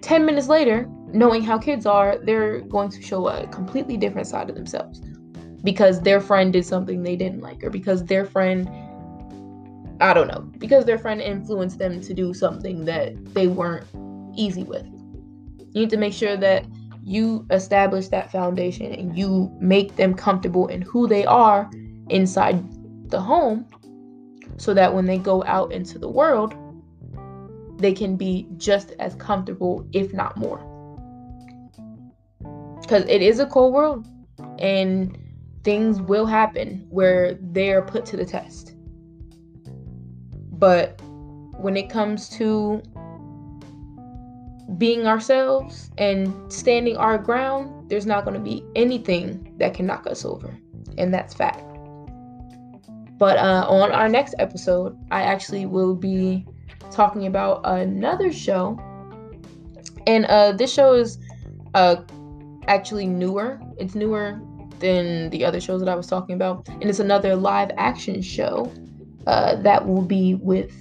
10 0.00 0.24
minutes 0.24 0.48
later, 0.48 0.86
knowing 1.08 1.42
how 1.42 1.58
kids 1.58 1.86
are, 1.86 2.18
they're 2.18 2.60
going 2.60 2.88
to 2.90 3.02
show 3.02 3.28
a 3.28 3.46
completely 3.48 3.96
different 3.96 4.26
side 4.26 4.48
of 4.48 4.54
themselves 4.54 5.00
because 5.64 6.00
their 6.02 6.20
friend 6.20 6.52
did 6.52 6.64
something 6.64 7.02
they 7.02 7.16
didn't 7.16 7.40
like 7.40 7.64
or 7.64 7.70
because 7.70 8.04
their 8.04 8.24
friend 8.24 8.68
I 10.00 10.12
don't 10.12 10.26
know, 10.26 10.40
because 10.58 10.84
their 10.84 10.98
friend 10.98 11.20
influenced 11.20 11.78
them 11.78 12.00
to 12.00 12.14
do 12.14 12.34
something 12.34 12.84
that 12.84 13.32
they 13.32 13.46
weren't 13.46 13.86
easy 14.36 14.64
with. 14.64 14.84
You 14.84 15.82
need 15.82 15.90
to 15.90 15.96
make 15.96 16.12
sure 16.12 16.36
that 16.36 16.66
you 17.02 17.46
establish 17.50 18.08
that 18.08 18.32
foundation 18.32 18.92
and 18.92 19.16
you 19.16 19.56
make 19.60 19.94
them 19.96 20.14
comfortable 20.14 20.66
in 20.66 20.82
who 20.82 21.06
they 21.06 21.24
are 21.26 21.70
inside 22.08 22.62
the 23.10 23.20
home 23.20 23.66
so 24.56 24.74
that 24.74 24.92
when 24.92 25.06
they 25.06 25.18
go 25.18 25.44
out 25.44 25.72
into 25.72 25.98
the 25.98 26.08
world, 26.08 26.54
they 27.78 27.92
can 27.92 28.16
be 28.16 28.48
just 28.56 28.92
as 28.98 29.14
comfortable, 29.14 29.86
if 29.92 30.12
not 30.12 30.36
more. 30.36 30.58
Because 32.80 33.04
it 33.04 33.22
is 33.22 33.38
a 33.38 33.46
cold 33.46 33.72
world 33.72 34.06
and 34.58 35.16
things 35.64 36.00
will 36.00 36.26
happen 36.26 36.86
where 36.90 37.34
they're 37.40 37.82
put 37.82 38.04
to 38.06 38.16
the 38.16 38.24
test. 38.24 38.74
But 40.52 41.00
when 41.56 41.76
it 41.76 41.90
comes 41.90 42.28
to 42.30 42.82
being 44.78 45.06
ourselves 45.06 45.90
and 45.98 46.32
standing 46.52 46.96
our 46.96 47.18
ground, 47.18 47.90
there's 47.90 48.06
not 48.06 48.24
going 48.24 48.34
to 48.34 48.40
be 48.40 48.64
anything 48.76 49.54
that 49.58 49.74
can 49.74 49.86
knock 49.86 50.06
us 50.06 50.24
over. 50.24 50.56
And 50.98 51.12
that's 51.12 51.34
fact. 51.34 51.64
But 53.18 53.38
uh, 53.38 53.66
on 53.68 53.90
our 53.92 54.08
next 54.08 54.34
episode, 54.38 54.98
I 55.10 55.22
actually 55.22 55.66
will 55.66 55.94
be 55.94 56.46
talking 56.90 57.26
about 57.26 57.60
another 57.64 58.32
show. 58.32 58.78
And 60.06 60.26
uh, 60.26 60.52
this 60.52 60.72
show 60.72 60.92
is 60.92 61.18
uh, 61.74 61.96
actually 62.66 63.06
newer. 63.06 63.60
It's 63.78 63.94
newer 63.94 64.40
than 64.84 65.30
the 65.30 65.46
other 65.46 65.62
shows 65.62 65.80
that 65.80 65.88
I 65.88 65.94
was 65.94 66.06
talking 66.06 66.34
about. 66.34 66.68
And 66.68 66.84
it's 66.84 66.98
another 66.98 67.34
live 67.34 67.70
action 67.78 68.20
show 68.20 68.70
uh, 69.26 69.56
that 69.62 69.86
will 69.86 70.02
be 70.02 70.34
with 70.34 70.72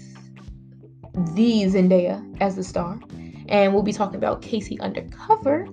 the 1.35 1.63
Zendaya 1.63 2.21
as 2.41 2.57
the 2.57 2.63
star. 2.63 2.99
And 3.47 3.73
we'll 3.73 3.81
be 3.81 3.93
talking 3.93 4.17
about 4.17 4.41
K.C. 4.41 4.77
Undercover, 4.79 5.67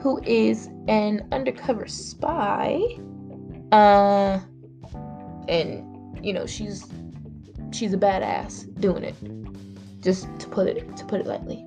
who 0.00 0.22
is 0.24 0.68
an 0.88 1.28
undercover 1.30 1.86
spy. 1.86 2.80
Uh, 3.72 4.40
and 5.48 5.84
you 6.24 6.32
know 6.32 6.46
she's 6.46 6.86
she's 7.72 7.92
a 7.92 7.98
badass 7.98 8.80
doing 8.80 9.04
it. 9.04 9.16
Just 10.00 10.28
to 10.40 10.48
put 10.48 10.66
it 10.66 10.96
to 10.96 11.04
put 11.04 11.20
it 11.20 11.26
lightly. 11.26 11.62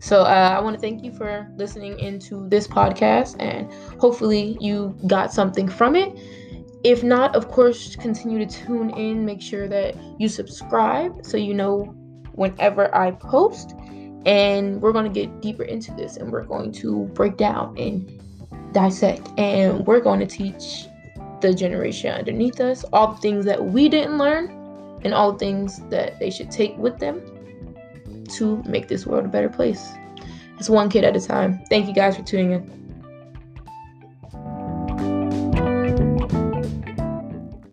So 0.00 0.22
uh, 0.22 0.56
I 0.56 0.60
want 0.60 0.74
to 0.74 0.80
thank 0.80 1.02
you 1.02 1.12
for 1.12 1.50
listening 1.56 1.98
into 1.98 2.48
this 2.48 2.68
podcast, 2.68 3.36
and 3.40 3.72
hopefully 4.00 4.56
you 4.60 4.96
got 5.06 5.32
something 5.32 5.68
from 5.68 5.96
it. 5.96 6.16
If 6.84 7.02
not, 7.02 7.34
of 7.34 7.48
course, 7.48 7.96
continue 7.96 8.38
to 8.38 8.46
tune 8.46 8.90
in. 8.90 9.24
Make 9.24 9.42
sure 9.42 9.66
that 9.68 9.96
you 10.18 10.28
subscribe 10.28 11.24
so 11.24 11.36
you 11.36 11.52
know 11.52 11.84
whenever 12.32 12.94
I 12.94 13.10
post. 13.10 13.74
And 14.26 14.80
we're 14.82 14.92
going 14.92 15.12
to 15.12 15.20
get 15.20 15.40
deeper 15.40 15.62
into 15.62 15.92
this, 15.94 16.16
and 16.16 16.30
we're 16.30 16.44
going 16.44 16.72
to 16.72 17.04
break 17.14 17.36
down 17.36 17.76
and 17.78 18.20
dissect, 18.72 19.28
and 19.38 19.86
we're 19.86 20.00
going 20.00 20.20
to 20.20 20.26
teach 20.26 20.86
the 21.40 21.54
generation 21.54 22.12
underneath 22.12 22.60
us 22.60 22.84
all 22.92 23.14
the 23.14 23.20
things 23.20 23.44
that 23.44 23.64
we 23.64 23.88
didn't 23.88 24.18
learn, 24.18 24.50
and 25.04 25.14
all 25.14 25.32
the 25.32 25.38
things 25.38 25.80
that 25.88 26.18
they 26.18 26.30
should 26.30 26.50
take 26.50 26.76
with 26.76 26.98
them 26.98 27.22
to 28.28 28.62
make 28.64 28.88
this 28.88 29.06
world 29.06 29.24
a 29.24 29.28
better 29.28 29.48
place. 29.48 29.92
It's 30.58 30.68
one 30.68 30.88
kid 30.90 31.04
at 31.04 31.16
a 31.16 31.20
time. 31.20 31.64
Thank 31.68 31.86
you 31.86 31.94
guys 31.94 32.16
for 32.16 32.22
tuning 32.22 32.52
in. 32.52 32.77